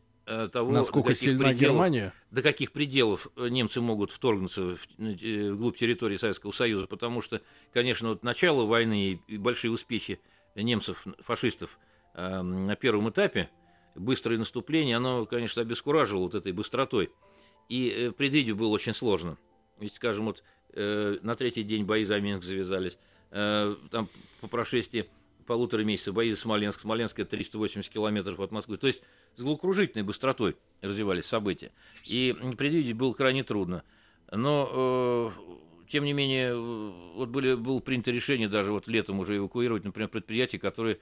того, 0.52 0.72
насколько 0.72 1.16
сильна 1.16 1.50
пределов, 1.50 1.76
Германия, 1.76 2.14
до 2.32 2.42
каких 2.42 2.74
пределов 2.74 3.28
немцы 3.38 3.80
могут 3.80 4.12
вторгнуться 4.12 4.76
в, 4.76 4.80
вглубь 4.98 5.78
территории 5.78 6.18
Советского 6.18 6.52
Союза, 6.52 6.86
потому 6.86 7.22
что, 7.22 7.42
конечно, 7.74 8.10
вот 8.10 8.24
начало 8.24 8.66
войны 8.66 9.22
и 9.26 9.38
большие 9.38 9.72
успехи 9.72 10.20
немцев, 10.56 11.06
фашистов 11.20 11.80
на 12.14 12.76
первом 12.76 13.10
этапе 13.10 13.50
быстрое 13.98 14.38
наступление, 14.38 14.98
оно, 14.98 15.26
конечно, 15.26 15.62
обескураживало 15.62 16.24
вот 16.24 16.36
этой 16.36 16.52
быстротой. 16.52 17.12
И 17.70 17.90
э, 17.90 18.12
предвидеть 18.12 18.56
было 18.56 18.70
очень 18.70 18.94
сложно. 18.94 19.38
Ведь, 19.80 19.96
скажем, 19.96 20.26
вот 20.26 20.44
э, 20.74 21.18
на 21.22 21.36
третий 21.36 21.64
день 21.64 21.84
бои 21.84 22.04
за 22.04 22.20
Минск 22.20 22.46
завязались. 22.46 22.98
Э, 23.32 23.76
там 23.92 24.10
по 24.42 24.48
прошествии 24.48 25.10
полутора 25.46 25.84
месяцев 25.84 26.14
бои 26.14 26.32
за 26.32 26.38
Смоленск. 26.38 26.82
Смоленск 26.82 27.20
это 27.20 27.32
380 27.32 27.92
километров 27.92 28.40
от 28.40 28.52
Москвы. 28.52 28.78
То 28.78 28.88
есть 28.88 29.02
с 29.36 29.42
головокружительной 29.42 30.04
быстротой 30.04 30.58
развивались 30.82 31.26
события. 31.26 31.72
И 32.06 32.36
предвидеть 32.58 32.96
было 32.96 33.14
крайне 33.14 33.44
трудно. 33.44 33.84
Но, 34.32 35.34
э, 35.40 35.88
тем 35.88 36.04
не 36.04 36.14
менее, 36.14 36.56
вот 36.56 37.30
были, 37.30 37.56
было 37.56 37.80
принято 37.80 38.12
решение 38.12 38.50
даже 38.50 38.72
вот 38.72 38.88
летом 38.88 39.20
уже 39.20 39.38
эвакуировать, 39.38 39.86
например, 39.86 40.10
предприятия, 40.10 40.60
которые 40.60 41.00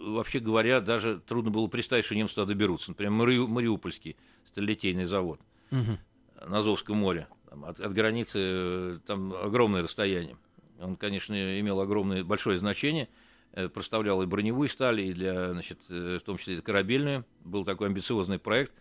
вообще 0.00 0.40
говоря, 0.40 0.80
даже 0.80 1.20
трудно 1.20 1.50
было 1.50 1.66
представить, 1.66 2.04
что 2.04 2.14
немцы 2.14 2.34
туда 2.34 2.46
доберутся. 2.46 2.90
Например, 2.90 3.12
Мари... 3.12 3.38
Мариупольский 3.38 4.16
сталелитейный 4.44 5.04
завод 5.04 5.40
угу. 5.70 5.98
на 6.46 6.58
Азовском 6.58 6.96
море. 6.96 7.28
Там, 7.48 7.64
от, 7.64 7.80
от 7.80 7.92
границы 7.92 8.38
э, 8.38 8.98
там 9.06 9.34
огромное 9.34 9.82
расстояние. 9.82 10.36
Он, 10.80 10.96
конечно, 10.96 11.34
имел 11.60 11.80
огромное, 11.80 12.24
большое 12.24 12.58
значение. 12.58 13.08
Э, 13.52 13.68
проставлял 13.68 14.22
и 14.22 14.26
броневую 14.26 14.68
сталь, 14.68 15.00
и 15.00 15.12
для, 15.12 15.50
значит, 15.50 15.78
э, 15.88 16.18
в 16.20 16.24
том 16.24 16.38
числе 16.38 16.60
корабельную. 16.62 17.24
Был 17.44 17.64
такой 17.64 17.88
амбициозный 17.88 18.38
проект 18.38 18.72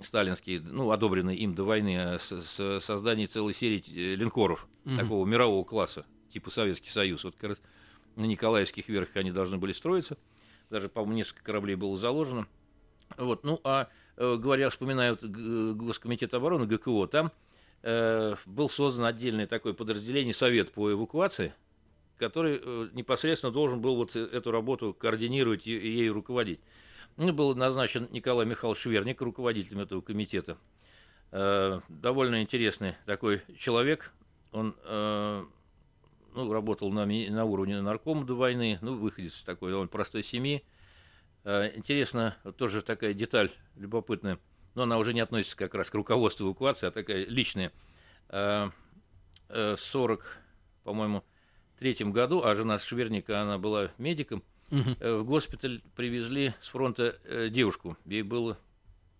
сталинский, 0.00 0.58
ну, 0.58 0.90
одобренный 0.90 1.36
им 1.36 1.54
до 1.54 1.64
войны, 1.64 2.14
о 2.14 2.18
создании 2.18 3.26
целой 3.26 3.54
серии 3.54 4.14
линкоров 4.14 4.66
угу. 4.84 4.96
такого 4.96 5.26
мирового 5.26 5.64
класса, 5.64 6.06
типа 6.32 6.50
Советский 6.50 6.90
Союз. 6.90 7.24
Вот 7.24 7.34
как 7.36 7.50
раз 7.50 7.62
на 8.16 8.24
Николаевских 8.24 8.88
верхах 8.88 9.16
они 9.16 9.30
должны 9.30 9.58
были 9.58 9.72
строиться 9.72 10.16
даже, 10.72 10.88
по-моему, 10.88 11.18
несколько 11.18 11.44
кораблей 11.44 11.76
было 11.76 11.96
заложено. 11.96 12.48
Вот, 13.16 13.44
ну, 13.44 13.60
а 13.62 13.88
э, 14.16 14.36
говоря, 14.36 14.70
вспоминаю 14.70 15.18
вот, 15.20 15.30
Госкомитет 15.30 16.34
обороны, 16.34 16.66
ГКО, 16.66 17.06
там 17.06 17.30
э, 17.82 18.34
был 18.46 18.68
создан 18.68 19.04
отдельное 19.04 19.46
такое 19.46 19.74
подразделение, 19.74 20.32
совет 20.32 20.72
по 20.72 20.90
эвакуации, 20.90 21.52
который 22.16 22.58
э, 22.60 22.88
непосредственно 22.94 23.52
должен 23.52 23.80
был 23.80 23.96
вот 23.96 24.16
эту 24.16 24.50
работу 24.50 24.94
координировать 24.94 25.66
и, 25.66 25.76
и 25.76 25.90
ею 25.90 26.14
руководить. 26.14 26.60
Ну, 27.18 27.30
был 27.32 27.54
назначен 27.54 28.08
Николай 28.10 28.46
Михайлович 28.46 28.80
Шверник 28.80 29.20
руководителем 29.20 29.80
этого 29.80 30.00
комитета. 30.00 30.56
Э, 31.30 31.80
довольно 31.88 32.40
интересный 32.40 32.94
такой 33.04 33.42
человек. 33.58 34.12
Он 34.52 34.74
э, 34.84 35.44
ну, 36.34 36.52
работал 36.52 36.90
на, 36.90 37.06
на 37.06 37.44
уровне 37.44 37.80
наркома 37.80 38.24
до 38.24 38.34
войны, 38.34 38.78
ну, 38.80 38.96
выходец 38.96 39.38
из 39.38 39.42
такой 39.42 39.70
довольно 39.70 39.88
простой 39.88 40.22
семьи. 40.22 40.64
Э, 41.44 41.70
интересно, 41.74 42.36
тоже 42.56 42.82
такая 42.82 43.14
деталь 43.14 43.50
любопытная, 43.76 44.38
но 44.74 44.82
она 44.82 44.98
уже 44.98 45.14
не 45.14 45.20
относится 45.20 45.56
как 45.56 45.74
раз 45.74 45.90
к 45.90 45.94
руководству 45.94 46.46
эвакуации, 46.46 46.86
а 46.86 46.90
такая 46.90 47.24
личная. 47.26 47.72
Э, 48.28 48.70
в 49.48 49.76
40, 49.76 50.38
по-моему, 50.82 51.22
третьем 51.78 52.10
году, 52.10 52.42
а 52.42 52.54
жена 52.54 52.78
Шверника, 52.78 53.42
она 53.42 53.58
была 53.58 53.90
медиком, 53.98 54.42
угу. 54.70 54.96
в 54.98 55.24
госпиталь 55.24 55.82
привезли 55.94 56.54
с 56.62 56.68
фронта 56.68 57.18
девушку, 57.50 57.98
ей 58.06 58.22
было, 58.22 58.56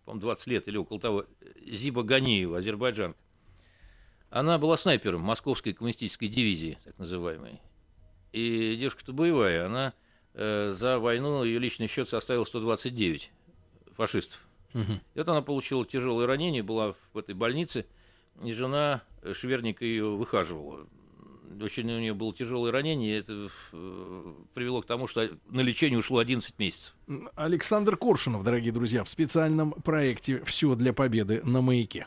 по-моему, 0.07 0.22
20 0.22 0.46
лет 0.46 0.68
или 0.68 0.79
около 0.79 0.98
того, 0.98 1.27
Зиба 1.66 2.03
Ганиева, 2.03 2.59
азербайджанка. 2.59 3.18
Она 4.33 4.57
была 4.57 4.79
снайпером 4.79 5.21
московской 5.21 5.75
коммунистической 5.75 6.27
дивизии, 6.27 6.79
так 6.85 6.99
называемой. 6.99 7.61
И 8.33 8.77
девушка-то 8.77 9.12
боевая, 9.12 9.66
она 9.66 9.92
э, 10.33 10.71
за 10.71 10.99
войну, 10.99 11.45
ее 11.45 11.59
личный 11.59 11.87
счет 11.87 12.09
составил 12.09 12.47
129 12.47 13.31
фашистов. 13.95 14.40
Угу. 14.73 14.92
И 15.14 15.18
вот 15.18 15.29
она 15.29 15.42
получила 15.42 15.85
тяжелое 15.85 16.27
ранение, 16.27 16.62
была 16.62 16.95
в 17.12 17.18
этой 17.18 17.35
больнице, 17.35 17.85
и 18.42 18.55
жена 18.55 19.03
Шверника 19.35 19.85
ее 19.85 20.16
выхаживала. 20.16 20.87
Очень 21.61 21.92
у 21.92 22.01
нее 22.01 22.14
было 22.14 22.33
тяжелое 22.33 22.73
ранение, 22.73 23.14
и 23.14 23.18
это 23.18 23.51
э, 23.75 24.35
привело 24.55 24.81
к 24.81 24.87
тому, 24.87 25.09
что 25.09 25.29
на 25.51 25.61
лечение 25.61 25.99
ушло 25.99 26.21
11 26.21 26.59
месяцев. 26.59 26.95
Александр 27.35 27.99
Коршунов, 27.99 28.45
дорогие 28.45 28.73
друзья, 28.73 29.05
в 29.05 29.11
специальном 29.11 29.73
проекте 29.73 30.42
«Все 30.47 30.75
для 30.75 30.95
победы» 30.95 31.42
на 31.45 31.61
«Маяке». 31.61 32.07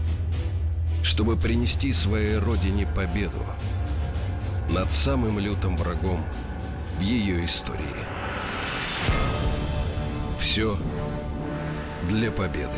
чтобы 1.03 1.37
принести 1.37 1.93
своей 1.93 2.37
родине 2.37 2.87
победу 2.95 3.45
над 4.69 4.91
самым 4.91 5.39
лютым 5.39 5.75
врагом 5.77 6.23
в 6.97 7.01
ее 7.01 7.43
истории. 7.43 7.95
Все 10.39 10.77
для 12.09 12.31
победы. 12.31 12.77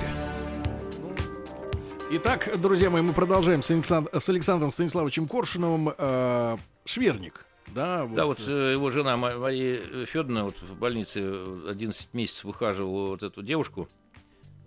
Итак, 2.12 2.50
друзья 2.62 2.90
мои, 2.90 3.02
мы 3.02 3.14
продолжаем 3.14 3.64
с, 3.64 3.72
Александ... 3.72 4.08
с 4.14 4.30
Александром 4.30 4.72
Станиславовичем 4.72 5.28
Коршуновым. 5.28 5.94
Э, 5.98 6.58
Шверник. 6.86 7.46
Да, 7.68 8.06
вот, 8.06 8.16
да, 8.16 8.26
вот 8.26 8.40
э, 8.48 8.74
его 8.74 8.92
жена 8.92 9.18
Мария 9.18 10.06
Федоровна 10.06 10.46
вот 10.46 10.62
в 10.62 10.78
больнице 10.78 11.44
11 11.68 12.14
месяцев 12.14 12.44
выхаживала 12.44 13.10
вот 13.10 13.24
эту 13.24 13.42
девушку, 13.42 13.90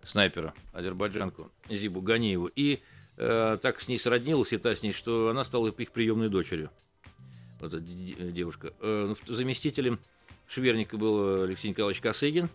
снайпера, 0.03 0.55
азербайджанку, 0.73 1.51
Зибу 1.69 2.01
Ганиеву, 2.01 2.51
и 2.57 2.81
э, 3.17 3.59
так 3.61 3.81
с 3.81 3.89
ней 3.89 3.99
сроднилась 3.99 4.53
и 4.53 4.57
та 4.57 4.75
с 4.75 4.83
ней, 4.83 4.93
что 4.93 5.29
она 5.29 5.45
стала 5.45 5.69
их 5.69 5.93
приемной 5.93 6.29
дочерью. 6.29 6.71
Вот 7.61 7.75
эта 7.75 7.81
девушка. 7.81 8.73
Э, 8.81 9.15
заместителем 9.27 9.99
Шверника 10.49 10.97
был 10.97 11.43
Алексей 11.43 11.69
Николаевич 11.69 12.01
Косыгин, 12.01 12.49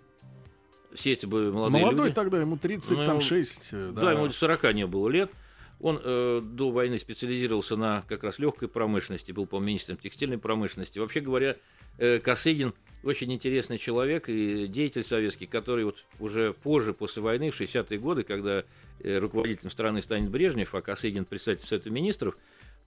все 0.93 1.13
эти 1.13 1.25
были 1.25 1.49
молодые 1.49 1.83
Молодой 1.83 2.05
люди. 2.07 2.15
тогда, 2.15 2.39
ему 2.39 2.57
30, 2.57 2.91
ну, 2.91 3.21
6. 3.21 3.69
Э, 3.71 3.91
да. 3.93 4.01
да, 4.01 4.11
ему 4.11 4.29
40 4.29 4.73
не 4.73 4.85
было 4.85 5.07
лет. 5.09 5.31
Он 5.79 5.99
э, 6.03 6.41
до 6.43 6.69
войны 6.69 6.99
специализировался 6.99 7.75
на 7.75 8.03
как 8.07 8.23
раз 8.23 8.39
легкой 8.39 8.67
промышленности, 8.67 9.31
был, 9.31 9.47
по 9.47 9.59
министром 9.59 9.97
текстильной 9.97 10.37
промышленности. 10.37 10.99
Вообще 10.99 11.21
говоря, 11.21 11.57
э, 11.97 12.19
Косыгин 12.19 12.73
очень 13.03 13.33
интересный 13.33 13.77
человек 13.77 14.29
и 14.29 14.67
деятель 14.67 15.03
советский, 15.03 15.47
который 15.47 15.85
вот 15.85 16.03
уже 16.19 16.53
позже, 16.53 16.93
после 16.93 17.21
войны, 17.21 17.49
в 17.49 17.59
60-е 17.59 17.97
годы, 17.97 18.23
когда 18.23 18.63
э, 18.99 19.17
руководителем 19.17 19.71
страны 19.71 20.01
станет 20.01 20.29
Брежнев, 20.29 20.75
а 20.75 20.81
Косыгин 20.81 21.25
председатель 21.25 21.65
Совета 21.65 21.89
Министров, 21.89 22.37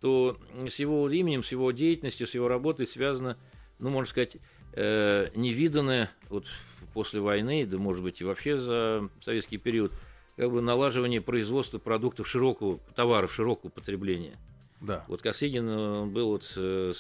то 0.01 0.39
с 0.69 0.79
его 0.79 1.09
именем, 1.11 1.43
с 1.43 1.51
его 1.51 1.71
деятельностью, 1.73 2.27
с 2.27 2.35
его 2.35 2.47
работой 2.47 2.87
связано, 2.87 3.37
ну, 3.79 3.91
можно 3.91 4.09
сказать, 4.09 4.37
э, 4.73 5.31
невиданное 5.35 6.11
вот 6.29 6.47
после 6.93 7.21
войны, 7.21 7.67
да 7.67 7.79
может 7.79 8.03
быть 8.03 8.21
и 8.21 8.25
вообще 8.25 8.57
за 8.57 9.09
советский 9.21 9.59
период, 9.59 9.93
как 10.37 10.51
бы 10.51 10.61
налаживание 10.61 11.21
производства 11.21 11.79
продуктов 11.79 12.29
широкого, 12.29 12.79
товаров 12.95 13.33
широкого 13.33 13.71
потребления. 13.71 14.39
Да. 14.81 15.05
Вот 15.09 15.23
Косыгин 15.23 15.69
он 15.69 16.11
был 16.11 16.29
вот, 16.29 16.53
э, 16.57 16.93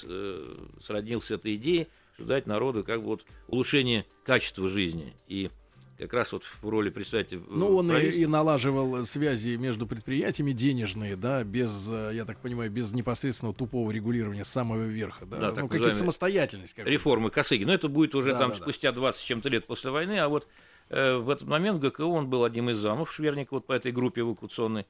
сроднился 0.81 1.29
с 1.29 1.31
этой 1.33 1.57
идеей, 1.57 1.89
что 2.15 2.25
дать 2.25 2.47
народу 2.47 2.85
как 2.85 3.01
бы 3.01 3.09
вот 3.09 3.25
улучшение 3.49 4.07
качества 4.25 4.69
жизни. 4.69 5.15
И 5.27 5.51
как 5.99 6.13
раз 6.13 6.33
вот 6.33 6.43
в 6.45 6.69
роли 6.69 6.91
представителя. 6.91 7.43
Ну, 7.49 7.77
он 7.77 7.93
и, 7.93 8.09
и 8.09 8.27
налаживал 8.27 9.05
связи 9.05 9.57
между 9.57 9.87
предприятиями 9.87 10.53
денежные, 10.53 11.17
да, 11.17 11.45
без, 11.45 11.89
э, 11.91 12.11
я 12.15 12.25
так 12.25 12.41
понимаю, 12.41 12.71
без 12.71 12.93
непосредственного 12.93 13.55
тупого 13.55 13.91
регулирования 13.91 14.45
с 14.45 14.49
самого 14.49 14.83
верха, 14.83 15.25
да, 15.27 15.53
да 15.53 15.63
ну, 15.63 15.69
какая-то 15.69 15.95
самостоятельность. 15.95 16.75
Реформы 16.79 17.31
Косыгина. 17.31 17.69
Но 17.69 17.75
это 17.75 17.89
будет 17.89 18.15
уже 18.15 18.33
да, 18.33 18.39
там 18.39 18.51
да, 18.51 18.57
спустя 18.57 18.93
20 18.93 19.25
чем-то 19.25 19.49
лет 19.49 19.67
после 19.67 19.91
войны, 19.91 20.19
а 20.19 20.29
вот 20.29 20.49
э, 20.91 21.17
в 21.17 21.31
этот 21.31 21.47
момент 21.49 21.81
ГКО 21.81 22.03
он 22.03 22.29
был 22.29 22.45
одним 22.45 22.71
из 22.71 22.79
замов 22.79 23.13
Шверника 23.13 23.55
вот 23.55 23.67
по 23.67 23.73
этой 23.73 23.93
группе 23.93 24.23
эвакуационной. 24.23 24.87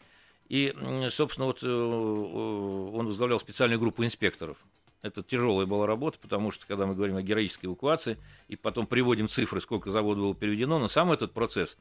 И, 0.49 0.75
собственно, 1.11 1.47
вот 1.47 1.63
э, 1.63 1.67
он 1.67 3.07
возглавлял 3.07 3.41
специальную 3.41 3.81
группу 3.81 4.05
инспекторов. 4.05 4.59
Это 5.05 5.23
тяжелая 5.23 5.67
была 5.67 5.87
работа, 5.87 6.19
потому 6.19 6.51
что, 6.51 6.67
когда 6.67 6.87
мы 6.87 6.95
говорим 6.95 7.17
о 7.17 7.23
героической 7.23 7.67
эвакуации, 7.67 8.17
и 8.49 8.57
потом 8.57 8.87
приводим 8.87 9.29
цифры, 9.29 9.61
сколько 9.61 9.91
заводов 9.91 10.25
было 10.25 10.35
переведено, 10.35 10.79
но 10.79 10.89
сам 10.89 11.13
этот 11.13 11.35
процесс, 11.35 11.77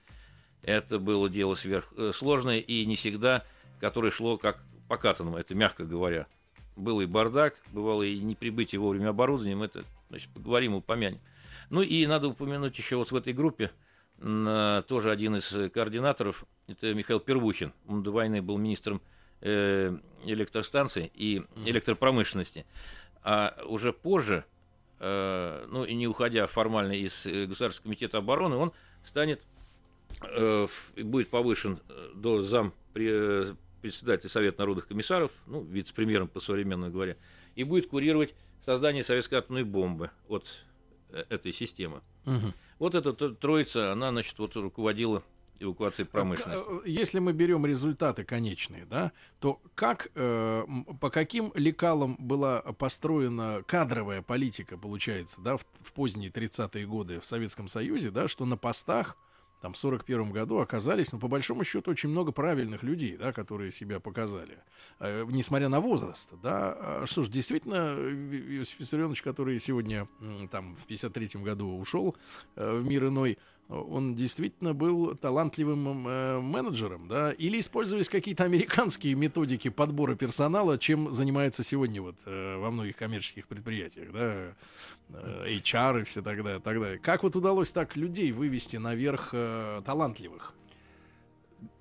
это 0.62 1.00
было 1.00 1.30
дело 1.30 1.56
сверхсложное 1.56 2.60
и 2.60 2.86
не 2.86 2.98
всегда, 2.98 3.46
которое 3.80 4.12
шло 4.12 4.36
как 4.36 4.62
по 4.90 4.98
катаному, 4.98 5.38
это 5.38 5.56
мягко 5.56 5.86
говоря. 5.86 6.28
Был 6.76 7.00
и 7.00 7.06
бардак, 7.06 7.56
бывало 7.72 8.04
и 8.04 8.20
не 8.20 8.36
прибытие 8.36 8.82
вовремя 8.82 9.12
оборудования, 9.12 9.58
это, 9.64 9.86
значит, 10.10 10.30
поговорим, 10.34 10.76
упомянем. 10.76 11.22
Ну 11.70 11.82
и 11.82 12.06
надо 12.06 12.28
упомянуть 12.28 12.78
еще 12.78 12.98
вот 12.98 13.10
в 13.10 13.16
этой 13.16 13.32
группе 13.32 13.72
тоже 14.20 15.12
один 15.12 15.38
из 15.38 15.72
координаторов, 15.72 16.44
это 16.68 16.94
Михаил 16.94 17.22
Первухин. 17.22 17.72
Он 17.88 18.04
до 18.04 18.12
войны 18.12 18.42
был 18.42 18.58
министром 18.58 19.02
э, 19.40 19.98
электростанций 20.26 21.10
и 21.16 21.42
электропромышленности. 21.66 22.66
А 23.24 23.58
уже 23.66 23.94
позже, 23.94 24.46
э, 25.00 25.66
ну 25.70 25.86
и 25.86 25.94
не 25.94 26.08
уходя 26.08 26.46
формально 26.48 26.92
из 26.92 27.26
э, 27.26 27.46
Государственного 27.46 27.84
комитета 27.84 28.18
обороны, 28.18 28.56
он 28.58 28.74
станет, 29.04 29.42
э, 30.22 30.68
будет 30.98 31.30
повышен 31.30 31.80
до 32.16 32.42
зам 32.42 32.74
председателя 32.94 34.30
Совета 34.30 34.60
народных 34.60 34.88
комиссаров, 34.88 35.32
ну, 35.48 35.62
вице-премьером 35.64 36.28
по 36.28 36.40
современному 36.40 36.92
говоря, 36.92 37.16
и 37.56 37.64
будет 37.64 37.88
курировать 37.88 38.34
создание 38.66 39.04
советской 39.04 39.36
атомной 39.36 39.64
бомбы 39.64 40.12
от 40.28 40.48
этой 41.30 41.52
системы. 41.52 42.02
Угу. 42.26 42.54
Вот 42.80 42.96
эта 42.96 43.14
троица, 43.14 43.92
она, 43.92 44.10
значит, 44.10 44.38
вот 44.40 44.56
руководила 44.56 45.24
эвакуации 45.60 46.04
промышленности. 46.04 46.66
Э, 46.68 46.82
если 46.86 47.20
мы 47.20 47.34
берем 47.34 47.66
результаты 47.66 48.24
конечные, 48.24 48.86
да, 48.86 49.12
то 49.40 49.62
как, 49.76 50.10
э, 50.16 50.66
по 51.00 51.10
каким 51.10 51.52
лекалам 51.56 52.16
была 52.20 52.62
построена 52.62 53.64
кадровая 53.66 54.22
политика, 54.22 54.78
получается, 54.78 55.42
да, 55.42 55.58
в, 55.58 55.66
в 55.84 55.94
поздние 55.94 56.30
30-е 56.30 56.86
годы 56.86 57.20
в 57.20 57.26
Советском 57.26 57.68
Союзе, 57.68 58.12
да, 58.12 58.28
что 58.28 58.46
на 58.46 58.58
постах 58.58 59.18
там 59.64 59.72
в 59.72 59.78
41 59.78 60.32
году 60.32 60.60
оказались, 60.60 61.14
ну, 61.14 61.20
по 61.20 61.30
большому 61.30 61.64
счету, 61.64 61.90
очень 61.90 62.10
много 62.10 62.34
правильных 62.34 62.84
людей, 62.84 63.16
да, 63.16 63.32
которые 63.32 63.72
себя 63.72 64.02
показали, 64.02 64.58
э, 65.00 65.24
несмотря 65.30 65.70
на 65.70 65.80
возраст, 65.80 66.34
да. 66.44 66.76
А 66.78 67.04
что 67.06 67.24
ж, 67.24 67.30
действительно, 67.30 67.96
Иосиф 68.58 68.78
Виссарионович, 68.82 69.22
который 69.22 69.58
сегодня, 69.62 70.10
э, 70.20 70.48
там, 70.52 70.76
в 70.76 70.86
53 70.86 71.42
году 71.42 71.78
ушел 71.78 72.18
э, 72.58 72.78
в 72.78 72.86
мир 72.86 73.06
иной, 73.06 73.38
он 73.70 74.16
действительно 74.16 74.74
был 74.74 75.16
талантливым 75.16 76.08
э, 76.08 76.40
менеджером, 76.40 77.08
да, 77.08 77.32
или 77.32 77.60
использовались 77.60 78.10
какие-то 78.10 78.44
американские 78.44 79.16
методики 79.16 79.70
подбора 79.70 80.16
персонала, 80.16 80.78
чем 80.78 81.12
занимается 81.14 81.64
сегодня 81.64 82.02
вот 82.02 82.16
э, 82.26 82.58
во 82.58 82.72
многих 82.72 82.98
коммерческих 82.98 83.48
предприятиях, 83.48 84.12
да, 84.12 84.56
э, 85.10 85.58
HR 85.58 86.02
и 86.02 86.04
все 86.04 86.22
так 86.22 86.44
далее, 86.44 86.60
так 86.60 86.80
далее. 86.80 87.00
Как 87.00 87.24
вот 87.24 87.36
удалось 87.36 87.72
так 87.72 87.96
людей 87.96 88.32
вывести 88.32 88.78
наверх 88.78 89.30
э, 89.34 89.82
талантливых? 89.86 90.54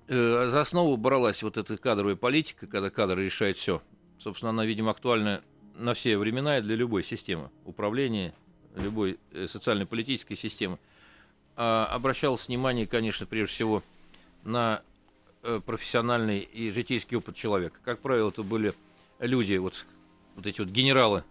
Э, 0.07 0.47
за 0.49 0.61
основу 0.61 0.97
бралась 0.97 1.43
вот 1.43 1.57
эта 1.57 1.77
кадровая 1.77 2.15
политика, 2.15 2.67
когда 2.67 2.89
кадр 2.89 3.17
решает 3.17 3.57
все. 3.57 3.81
Собственно, 4.17 4.51
она, 4.51 4.65
видимо, 4.65 4.91
актуальна 4.91 5.41
на 5.75 5.93
все 5.93 6.17
времена 6.17 6.59
и 6.59 6.61
для 6.61 6.75
любой 6.75 7.03
системы 7.03 7.49
управления, 7.65 8.33
любой 8.75 9.17
э, 9.31 9.47
социально-политической 9.47 10.35
системы 10.35 10.77
обращалось 11.55 12.47
внимание, 12.47 12.87
конечно, 12.87 13.25
прежде 13.25 13.53
всего 13.53 13.83
на 14.43 14.81
э, 15.43 15.59
профессиональный 15.65 16.39
и 16.39 16.71
житейский 16.71 17.17
опыт 17.17 17.35
человека. 17.35 17.79
Как 17.83 17.99
правило, 17.99 18.29
это 18.29 18.43
были 18.43 18.73
люди, 19.19 19.55
вот, 19.55 19.85
вот 20.35 20.47
эти 20.47 20.61
вот 20.61 20.69
генералы 20.69 21.23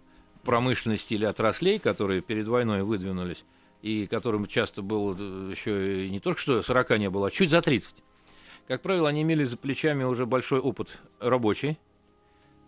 промышленности 0.45 1.15
или 1.15 1.25
отраслей, 1.25 1.79
которые 1.79 2.21
перед 2.21 2.49
войной 2.49 2.83
выдвинулись, 2.83 3.45
и 3.81 4.07
которым 4.07 4.47
часто 4.47 4.83
было 4.83 5.17
э, 5.19 5.51
еще 5.51 6.09
не 6.09 6.21
только 6.21 6.41
что 6.41 6.63
40 6.63 6.99
не 6.99 7.11
было, 7.11 7.29
а 7.29 7.31
чуть 7.31 7.51
за 7.51 7.61
30. 7.61 8.03
Как 8.69 8.83
правило, 8.83 9.09
они 9.09 9.23
имели 9.23 9.45
за 9.45 9.57
плечами 9.57 10.05
уже 10.05 10.25
большой 10.25 10.61
опыт 10.61 11.01
рабочий 11.19 11.79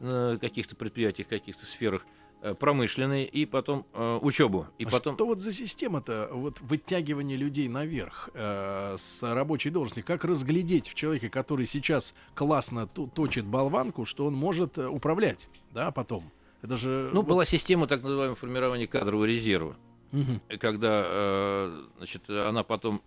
на 0.00 0.38
каких-то 0.38 0.74
предприятиях, 0.74 1.28
каких-то 1.28 1.64
сферах, 1.66 2.04
Э, 2.04 2.23
промышленный 2.52 3.24
и 3.24 3.46
потом 3.46 3.87
э, 3.94 4.18
учебу. 4.20 4.66
И 4.78 4.85
а 4.85 4.90
потом... 4.90 5.14
Что 5.14 5.24
вот 5.24 5.40
за 5.40 5.52
система-то, 5.52 6.28
вот 6.30 6.61
вытягивание 6.61 7.38
людей 7.38 7.68
наверх 7.68 8.28
э, 8.35 8.96
с 8.98 9.22
рабочей 9.22 9.70
должности? 9.70 10.02
Как 10.02 10.24
разглядеть 10.24 10.88
в 10.88 10.94
человеке, 10.94 11.30
который 11.30 11.64
сейчас 11.64 12.14
классно 12.35 12.87
точит 12.87 13.47
болванку, 13.47 14.05
что 14.05 14.26
он 14.26 14.34
может 14.34 14.76
э, 14.76 14.86
управлять, 14.86 15.49
да, 15.72 15.90
потом? 15.90 16.30
Это 16.61 16.76
же... 16.76 17.11
Ну, 17.14 17.20
вот... 17.20 17.28
была 17.28 17.45
система 17.47 17.86
так 17.86 18.03
называемого 18.03 18.36
формирования 18.36 18.86
кадрового 18.86 19.24
резерва, 19.24 19.76
угу. 20.12 20.40
когда, 20.61 21.03
э, 21.07 21.82
значит, 21.97 22.28
она 22.28 22.62
потом 22.62 23.01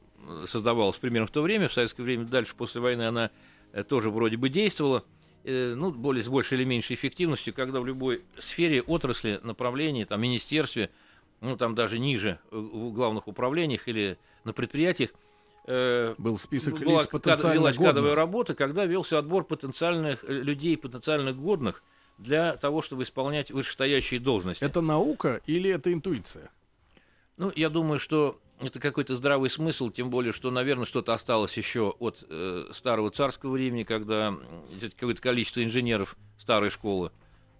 создавалась 0.45 0.97
примерно 0.97 1.27
в 1.27 1.31
то 1.31 1.43
время, 1.43 1.67
в 1.67 1.73
советское 1.73 2.01
время, 2.01 2.25
дальше 2.25 2.55
после 2.55 2.81
войны 2.81 3.03
она 3.03 3.29
тоже 3.87 4.09
вроде 4.09 4.35
бы 4.35 4.49
действовала, 4.49 5.03
Э, 5.03 5.16
ну, 5.47 5.91
более, 5.91 6.23
с 6.23 6.27
большей 6.27 6.57
или 6.57 6.65
меньшей 6.65 6.95
эффективностью, 6.95 7.53
когда 7.53 7.79
в 7.79 7.85
любой 7.85 8.23
сфере, 8.37 8.81
отрасли, 8.81 9.39
направлении, 9.43 10.03
там, 10.03 10.21
министерстве, 10.21 10.89
ну, 11.41 11.55
там 11.57 11.75
даже 11.75 11.99
ниже, 11.99 12.39
э, 12.51 12.57
в 12.57 12.91
главных 12.91 13.27
управлениях 13.27 13.87
или 13.87 14.17
на 14.43 14.53
предприятиях, 14.53 15.11
э, 15.65 16.15
Был 16.17 16.37
список 16.37 16.79
была 16.79 16.99
лиц 16.99 17.07
потенциально 17.07 17.53
велась 17.53 17.77
годных. 17.77 17.95
кадровая 17.95 18.15
работа, 18.15 18.55
когда 18.55 18.85
велся 18.85 19.19
отбор 19.19 19.43
потенциальных 19.43 20.23
э, 20.23 20.33
людей, 20.33 20.77
потенциально 20.77 21.33
годных 21.33 21.83
для 22.17 22.57
того, 22.57 22.81
чтобы 22.81 23.03
исполнять 23.03 23.51
вышестоящие 23.51 24.19
должности. 24.19 24.63
Это 24.63 24.81
наука 24.81 25.41
или 25.45 25.69
это 25.69 25.93
интуиция? 25.93 26.49
Ну, 27.37 27.51
я 27.55 27.69
думаю, 27.69 27.99
что 27.99 28.39
это 28.59 28.79
какой-то 28.79 29.15
здравый 29.15 29.49
смысл, 29.49 29.89
тем 29.89 30.09
более, 30.09 30.33
что, 30.33 30.51
наверное, 30.51 30.85
что-то 30.85 31.13
осталось 31.13 31.55
еще 31.57 31.95
от 31.99 32.23
э, 32.29 32.69
старого 32.71 33.11
царского 33.11 33.51
времени, 33.51 33.83
когда 33.83 34.35
какое-то 34.97 35.21
количество 35.21 35.63
инженеров 35.63 36.15
старой 36.39 36.69
школы, 36.69 37.11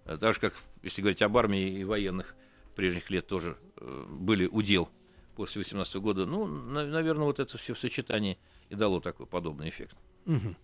э, 0.04 0.16
так 0.18 0.34
же, 0.34 0.40
как, 0.40 0.54
если 0.82 1.00
говорить 1.00 1.22
об 1.22 1.36
армии 1.36 1.80
и 1.80 1.84
военных 1.84 2.34
прежних 2.74 3.10
лет, 3.10 3.26
тоже 3.26 3.56
э, 3.76 4.06
были 4.08 4.46
удел 4.46 4.88
после 5.36 5.60
18 5.60 5.96
года. 5.96 6.26
Ну, 6.26 6.46
на- 6.46 6.86
наверное, 6.86 7.24
вот 7.26 7.38
это 7.38 7.56
все 7.58 7.74
в 7.74 7.78
сочетании 7.78 8.38
и 8.70 8.74
дало 8.74 9.00
такой 9.00 9.26
подобный 9.26 9.68
эффект. 9.68 9.96
Мгм. 10.24 10.56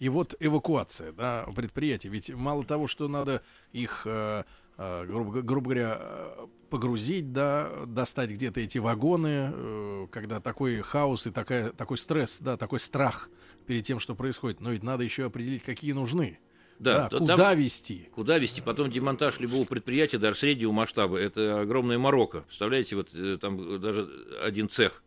И 0.00 0.08
вот 0.08 0.34
эвакуация 0.40 1.12
да, 1.12 1.46
предприятий. 1.54 2.08
Ведь 2.08 2.30
мало 2.30 2.64
того, 2.64 2.86
что 2.86 3.06
надо 3.06 3.42
их, 3.72 4.02
э, 4.06 4.44
э, 4.78 5.06
грубо, 5.06 5.42
грубо 5.42 5.70
говоря, 5.70 5.98
э, 6.00 6.46
погрузить, 6.70 7.32
да, 7.32 7.70
достать 7.86 8.30
где-то 8.30 8.60
эти 8.60 8.78
вагоны, 8.78 9.52
э, 9.52 10.06
когда 10.10 10.40
такой 10.40 10.80
хаос 10.80 11.26
и 11.26 11.30
такая, 11.30 11.72
такой 11.72 11.98
стресс, 11.98 12.38
да, 12.40 12.56
такой 12.56 12.80
страх 12.80 13.28
перед 13.66 13.84
тем, 13.84 14.00
что 14.00 14.14
происходит. 14.14 14.60
Но 14.60 14.70
ведь 14.70 14.82
надо 14.82 15.04
еще 15.04 15.26
определить, 15.26 15.62
какие 15.62 15.92
нужны. 15.92 16.38
Да, 16.78 17.10
то 17.10 17.18
куда 17.18 17.36
там- 17.36 17.58
вести. 17.58 18.08
Куда 18.14 18.38
вести? 18.38 18.62
Потом 18.62 18.90
демонтаж 18.90 19.38
любого 19.38 19.64
предприятия, 19.64 20.16
даже 20.16 20.38
среднего 20.38 20.72
масштаба, 20.72 21.18
это 21.18 21.60
огромная 21.60 21.98
морока. 21.98 22.40
Представляете, 22.40 22.96
вот 22.96 23.10
э, 23.12 23.36
там 23.38 23.78
даже 23.80 24.08
один 24.42 24.70
цех 24.70 25.02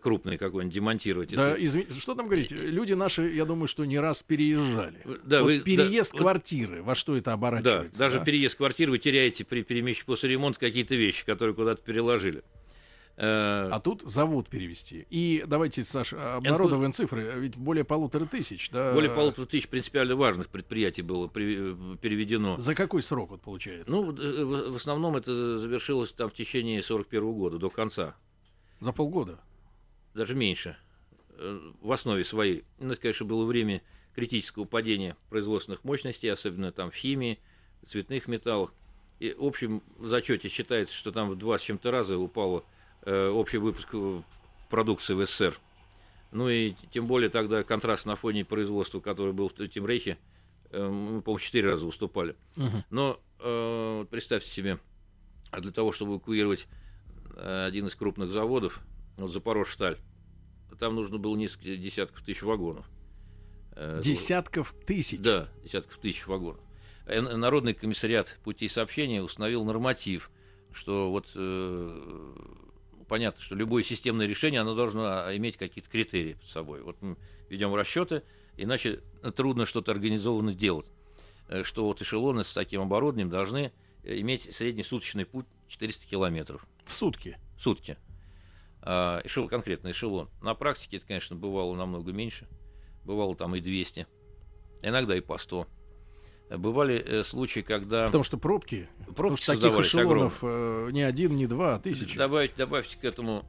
крупный 0.00 0.38
какой-нибудь 0.38 0.74
демонтировать. 0.74 1.34
Да, 1.34 1.50
Это- 1.52 1.64
извини, 1.64 1.86
что 1.98 2.14
там 2.14 2.26
говорить? 2.26 2.50
Люди 2.52 2.92
наши, 2.92 3.32
я 3.34 3.44
думаю, 3.44 3.66
что 3.68 3.84
не 3.84 3.98
раз 3.98 4.22
переезжали. 4.22 5.00
Да, 5.24 5.40
Вот 5.40 5.46
вы- 5.46 5.58
да, 5.58 5.64
переезд 5.64 6.12
вот- 6.12 6.20
квартиры, 6.22 6.82
во 6.82 6.94
что 6.94 7.16
это 7.16 7.26
Да, 7.26 7.32
оборачивается? 7.32 7.98
даже 7.98 8.18
да? 8.20 8.24
переезд 8.24 8.56
квартиры 8.56 8.92
вы 8.92 8.98
теряете 8.98 9.44
при 9.44 9.62
перемещении 9.62 10.04
после 10.06 10.30
ремонта 10.30 10.60
какие-то 10.60 10.94
вещи, 10.94 11.24
которые 11.26 11.54
куда-то 11.54 11.82
переложили. 11.82 12.42
Э, 13.16 13.68
А 13.70 13.78
тут 13.78 14.02
завод 14.02 14.48
перевести. 14.48 15.06
И 15.10 15.44
давайте, 15.46 15.84
Саша, 15.84 16.36
обнародовываем 16.36 16.92
цифры. 16.94 17.34
Ведь 17.36 17.56
более 17.58 17.84
полутора 17.84 18.24
тысяч, 18.24 18.70
да? 18.70 18.94
Более 18.94 19.10
полутора 19.10 19.44
тысяч 19.44 19.68
принципиально 19.68 20.16
важных 20.16 20.48
предприятий 20.48 21.02
было 21.02 21.28
переведено. 21.28 22.56
За 22.56 22.74
какой 22.74 23.02
срок 23.02 23.30
вот 23.30 23.42
получается? 23.42 23.90
Ну, 23.90 24.12
э, 24.16 24.44
в 24.44 24.72
в 24.72 24.76
основном 24.76 25.16
это 25.16 25.58
завершилось 25.58 26.12
там 26.12 26.30
в 26.30 26.34
течение 26.34 26.82
41 26.82 27.32
года, 27.34 27.58
до 27.58 27.68
конца. 27.68 28.14
За 28.80 28.92
полгода. 28.92 29.38
Даже 30.14 30.34
меньше, 30.34 30.76
э, 31.30 31.72
в 31.80 31.92
основе 31.92 32.24
своей. 32.24 32.64
Ну, 32.78 32.92
это, 32.92 33.00
конечно, 33.00 33.26
было 33.26 33.44
время 33.44 33.82
критического 34.14 34.64
падения 34.64 35.16
производственных 35.30 35.84
мощностей, 35.84 36.30
особенно 36.30 36.72
там 36.72 36.90
в 36.90 36.94
химии, 36.94 37.38
цветных 37.86 38.28
металлах. 38.28 38.72
И 39.18 39.32
в 39.34 39.44
общем 39.44 39.82
зачете 40.00 40.48
считается, 40.48 40.94
что 40.94 41.12
там 41.12 41.30
в 41.30 41.36
два 41.36 41.58
с 41.58 41.62
чем-то 41.62 41.90
раза 41.90 42.18
упало 42.18 42.64
э, 43.02 43.28
общий 43.28 43.58
выпуск 43.58 43.88
э, 43.92 44.22
продукции 44.68 45.14
в 45.14 45.24
СССР. 45.24 45.58
Ну 46.32 46.48
и 46.48 46.74
тем 46.90 47.06
более 47.06 47.28
тогда 47.28 47.62
контраст 47.62 48.06
на 48.06 48.16
фоне 48.16 48.44
производства, 48.44 49.00
который 49.00 49.32
был 49.32 49.48
в 49.48 49.52
Третьем 49.52 49.86
Рейхе, 49.86 50.18
э, 50.70 50.88
мы, 50.88 51.22
по-моему, 51.22 51.38
четыре 51.38 51.70
раза 51.70 51.86
уступали. 51.86 52.34
Но 52.90 53.20
э, 53.38 54.06
представьте 54.10 54.50
себе, 54.50 54.78
а 55.50 55.60
для 55.60 55.72
того, 55.72 55.92
чтобы 55.92 56.12
эвакуировать 56.14 56.66
один 57.34 57.86
из 57.86 57.94
крупных 57.94 58.30
заводов, 58.30 58.80
вот 59.16 59.30
Запорожсталь, 59.30 59.98
там 60.78 60.94
нужно 60.96 61.18
было 61.18 61.36
несколько 61.36 61.76
десятков 61.76 62.22
тысяч 62.24 62.42
вагонов. 62.42 62.86
Э, 63.74 64.00
Десятков 64.02 64.74
тысяч. 64.86 65.18
Да, 65.18 65.48
десятков 65.62 65.98
тысяч 65.98 66.26
вагонов. 66.26 66.60
Э, 67.06 67.20
Народный 67.20 67.74
комиссариат 67.74 68.38
путей 68.44 68.68
сообщения 68.68 69.22
установил 69.22 69.64
норматив, 69.64 70.30
что 70.72 71.10
вот 71.10 71.30
э, 71.34 72.34
понятно, 73.08 73.42
что 73.42 73.54
любое 73.54 73.82
системное 73.82 74.26
решение, 74.26 74.60
оно 74.60 74.74
должно 74.74 75.34
иметь 75.36 75.56
какие-то 75.56 75.90
критерии 75.90 76.34
под 76.34 76.46
собой. 76.46 76.82
Вот 76.82 77.00
мы 77.02 77.16
ведем 77.48 77.74
расчеты, 77.74 78.22
иначе 78.56 79.00
трудно 79.36 79.66
что-то 79.66 79.92
организованно 79.92 80.52
делать. 80.54 80.86
Э, 81.48 81.62
Что 81.64 81.84
вот 81.84 82.00
эшелоны 82.02 82.44
с 82.44 82.52
таким 82.54 82.80
оборудованием 82.82 83.28
должны 83.30 83.72
иметь 84.04 84.52
среднесуточный 84.54 85.26
путь 85.26 85.46
400 85.68 86.06
километров 86.06 86.66
В 86.86 86.92
сутки. 86.92 87.38
в 87.56 87.62
сутки. 87.62 87.96
А, 88.84 89.20
эшелон, 89.24 89.48
конкретно 89.48 89.92
эшелон. 89.92 90.28
На 90.40 90.54
практике 90.54 90.96
это, 90.96 91.06
конечно, 91.06 91.36
бывало 91.36 91.74
намного 91.76 92.12
меньше. 92.12 92.48
Бывало 93.04 93.36
там 93.36 93.54
и 93.54 93.60
200. 93.60 94.06
Иногда 94.82 95.16
и 95.16 95.20
по 95.20 95.38
100. 95.38 95.66
Э, 96.48 96.56
Бывали 96.56 96.96
э, 96.96 97.22
случаи, 97.22 97.60
когда... 97.60 98.06
Потому 98.06 98.24
что 98.24 98.38
пробки. 98.38 98.88
потому 98.98 99.14
Пробки 99.14 99.42
что 99.42 99.54
таких 99.54 99.78
эшелонов 99.78 100.38
э, 100.42 100.90
не 100.92 101.02
один, 101.02 101.36
не 101.36 101.46
два, 101.46 101.76
а 101.76 101.78
тысячи. 101.78 102.18
Добавить, 102.18 102.56
добавьте 102.56 102.96
к 102.98 103.04
этому 103.04 103.44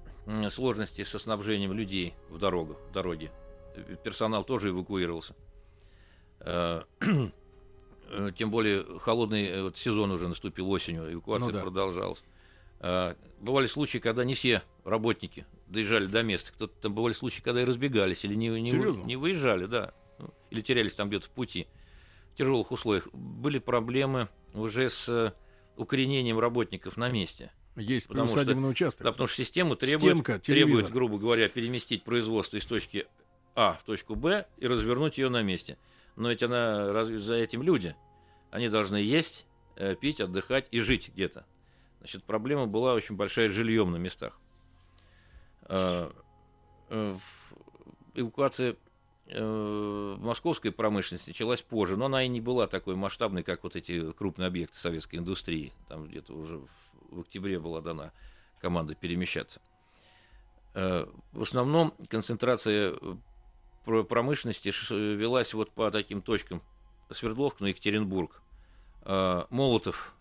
сложности 0.50 1.04
со 1.04 1.20
снабжением 1.20 1.74
людей 1.74 2.14
в 2.30 2.38
дорогу, 2.38 2.78
в 2.90 2.94
дороге. 2.94 3.32
Э, 3.76 3.96
Персонал 4.04 4.44
тоже 4.44 4.70
эвакуировался. 4.70 5.36
Тем 8.36 8.52
более 8.52 9.00
холодный 9.00 9.64
вот 9.64 9.78
сезон 9.78 10.12
уже 10.12 10.28
наступил 10.28 10.70
осенью, 10.70 11.12
эвакуация 11.12 11.48
Ну 11.48 11.54
да. 11.54 11.62
продолжалась. 11.62 12.22
Э, 12.84 13.16
Бывали 13.40 13.66
случаи, 13.66 13.98
когда 13.98 14.24
не 14.24 14.36
все 14.36 14.62
работники 14.86 15.46
доезжали 15.68 16.06
до 16.06 16.24
места. 16.24 16.54
Кто-то 16.54 16.74
там 16.82 16.94
бывали 16.94 17.12
случаи, 17.14 17.42
когда 17.42 17.62
и 17.62 17.66
разбегались 17.66 18.24
или 18.24 18.36
не, 18.36 18.48
не, 18.48 18.70
Серьезно? 18.70 19.04
не 19.04 19.18
выезжали, 19.18 19.66
да. 19.66 19.94
Ну, 20.20 20.34
Или 20.50 20.62
терялись 20.62 20.94
там 20.94 21.10
где-то 21.10 21.26
в 21.26 21.30
пути. 21.32 21.68
В 22.34 22.38
тяжелых 22.38 22.72
условиях. 22.72 23.10
Были 23.12 23.60
проблемы 23.60 24.30
уже 24.54 24.90
с 24.90 25.10
э, 25.10 25.34
укоренением 25.76 26.40
работников 26.40 26.96
на 26.96 27.10
месте. 27.10 27.52
Есть 27.76 28.08
Потому 28.08 28.28
что- 28.30 28.40
участок. 28.68 29.04
Да, 29.04 29.12
потому 29.12 29.28
что 29.28 29.44
система 29.44 29.76
требует, 29.76 30.14
Стенка, 30.14 30.40
телевизор. 30.40 30.68
требует, 30.76 30.94
грубо 30.94 31.18
говоря, 31.18 31.50
переместить 31.50 32.04
производство 32.04 32.56
из 32.58 32.66
точки 32.66 33.08
А 33.56 33.74
в 33.74 33.84
точку 33.84 34.16
Б 34.16 34.46
и 34.58 34.68
развернуть 34.68 35.18
ее 35.18 35.30
на 35.30 35.42
месте. 35.42 35.78
Но 36.16 36.30
ведь 36.30 36.44
она 36.44 37.04
за 37.06 37.36
этим 37.36 37.62
люди. 37.62 37.96
Они 38.52 38.70
должны 38.70 38.98
есть, 38.98 39.48
э, 39.76 39.96
пить, 39.96 40.22
отдыхать 40.22 40.68
и 40.72 40.80
жить 40.80 41.10
где-то. 41.14 41.46
Значит, 42.04 42.26
проблема 42.26 42.68
была 42.68 42.96
очень 42.96 43.16
большая 43.16 43.48
с 43.48 43.54
жильем 43.54 43.94
на 43.94 43.96
местах. 43.96 44.38
Э, 45.70 46.12
э, 46.90 47.16
Эвакуация 48.14 48.76
э, 49.28 50.16
московской 50.20 50.74
промышленности 50.74 51.30
началась 51.30 51.62
позже, 51.62 51.96
но 51.96 52.08
она 52.08 52.22
и 52.26 52.28
не 52.28 52.42
была 52.42 52.68
такой 52.68 52.98
масштабной, 52.98 53.42
как 53.44 53.64
вот 53.64 53.78
эти 53.78 54.12
крупные 54.12 54.48
объекты 54.48 54.78
советской 54.78 55.16
индустрии. 55.16 55.72
Там 55.88 56.06
где-то 56.08 56.34
уже 56.34 56.58
в- 57.10 57.22
октябре 57.22 57.58
была 57.58 57.80
дана 57.80 58.12
команда 58.60 58.96
перемещаться. 58.96 59.62
Э, 60.74 61.08
В 61.32 61.42
основном 61.44 61.94
концентрация 62.10 62.96
про- 63.86 64.04
промышленности 64.04 64.74
велась 64.94 65.54
вот 65.54 65.72
по 65.72 65.90
таким 65.90 66.22
точкам. 66.22 66.62
Свердловка, 67.10 67.60
ну, 67.62 67.68
Екатеринбург, 67.68 68.42
э, 69.04 69.46
Молотов, 69.50 70.14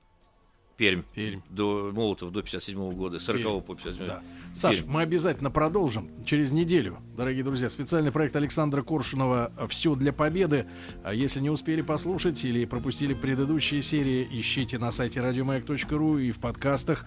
Пермь, 0.76 1.02
Пермь. 1.14 1.40
до 1.50 1.90
Молотов 1.94 2.32
до 2.32 2.42
57 2.42 2.92
года, 2.94 3.18
с 3.18 3.24
40 3.24 3.42
Пермь. 3.42 3.60
по 3.60 3.74
57 3.74 4.06
Да. 4.06 4.22
Саш, 4.54 4.76
Пермь. 4.78 4.90
мы 4.90 5.02
обязательно 5.02 5.50
продолжим 5.50 6.10
через 6.24 6.52
неделю. 6.52 6.98
Дорогие 7.16 7.44
друзья, 7.44 7.70
специальный 7.70 8.10
проект 8.12 8.34
Александра 8.36 8.82
Коршунова 8.82 9.52
«Все 9.68 9.94
для 9.94 10.12
победы». 10.12 10.66
А 11.04 11.14
если 11.14 11.40
не 11.40 11.50
успели 11.50 11.82
послушать 11.82 12.44
или 12.44 12.64
пропустили 12.64 13.14
предыдущие 13.14 13.82
серии, 13.82 14.26
ищите 14.30 14.78
на 14.78 14.90
сайте 14.90 15.20
радиомаяк.ру 15.20 16.18
и 16.18 16.30
в 16.32 16.38
подкастах. 16.40 17.06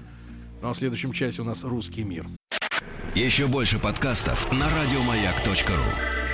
Ну 0.62 0.70
а 0.70 0.74
в 0.74 0.78
следующем 0.78 1.12
часе 1.12 1.42
у 1.42 1.46
нас 1.46 1.64
«Русский 1.64 2.04
мир». 2.04 2.26
Еще 3.14 3.48
больше 3.48 3.80
подкастов 3.80 4.52
на 4.52 4.66
радиомаяк.ру. 4.70 6.25